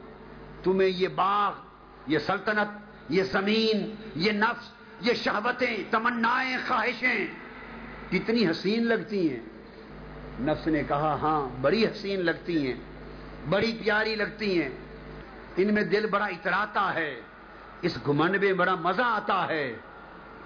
تمہیں 0.62 0.88
یہ 0.88 1.08
باغ، 1.08 1.52
یہ 2.06 2.18
سلطنت، 2.18 2.68
یہ 3.08 3.22
زمین، 3.22 3.94
یہ 4.14 4.32
نفس 4.32 4.77
یہ 5.00 5.14
شہوتیں، 5.14 5.76
تمنائیں، 5.90 6.56
خواہشیں 6.68 7.26
کتنی 8.10 8.50
حسین 8.50 8.86
لگتی 8.86 9.30
ہیں۔ 9.30 9.40
نفس 10.40 10.66
نے 10.66 10.82
کہا 10.88 11.18
ہاں 11.22 11.48
بڑی 11.60 11.84
حسین 11.84 12.24
لگتی 12.24 12.66
ہیں، 12.66 12.74
بڑی 13.48 13.78
پیاری 13.84 14.14
لگتی 14.14 14.62
ہیں۔ 14.62 14.68
ان 15.56 15.74
میں 15.74 15.82
دل 15.82 16.06
بڑا 16.06 16.24
اتراتا 16.24 16.94
ہے، 16.94 17.20
اس 17.82 17.98
گھمنڈ 18.06 18.36
میں 18.36 18.52
بڑا 18.52 18.74
مزہ 18.74 19.02
آتا 19.04 19.48
ہے۔ 19.48 19.74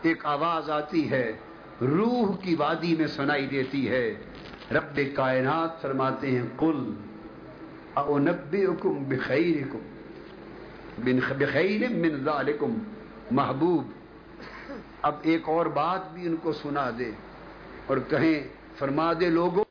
ایک 0.02 0.26
آواز 0.26 0.70
آتی 0.70 1.10
ہے، 1.10 1.32
روح 1.80 2.36
کی 2.36 2.54
وادی 2.54 2.96
میں 2.96 3.06
سنائی 3.06 3.46
دیتی 3.46 3.88
ہے۔ 3.88 4.14
رب 4.70 5.00
کائنات 5.14 5.82
فرماتے 5.82 6.30
ہیں 6.30 6.42
کل 6.56 6.94
او 7.94 8.18
نبے 8.18 8.64
حکم 8.64 9.04
بخیر 9.04 9.76
بخیر 11.38 11.88
من 11.88 12.24
ذالکم، 12.24 12.78
محبوب۔ 13.30 14.01
اب 15.02 15.14
ایک 15.22 15.48
اور 15.48 15.66
بات 15.66 16.12
بھی 16.12 16.26
ان 16.26 16.36
کو 16.42 16.52
سنا 16.52 16.90
دے 16.98 17.10
اور 17.86 17.98
کہیں 18.08 18.42
فرما 18.78 19.12
دے 19.12 19.30
لوگوں 19.30 19.64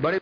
بڑے 0.00 0.16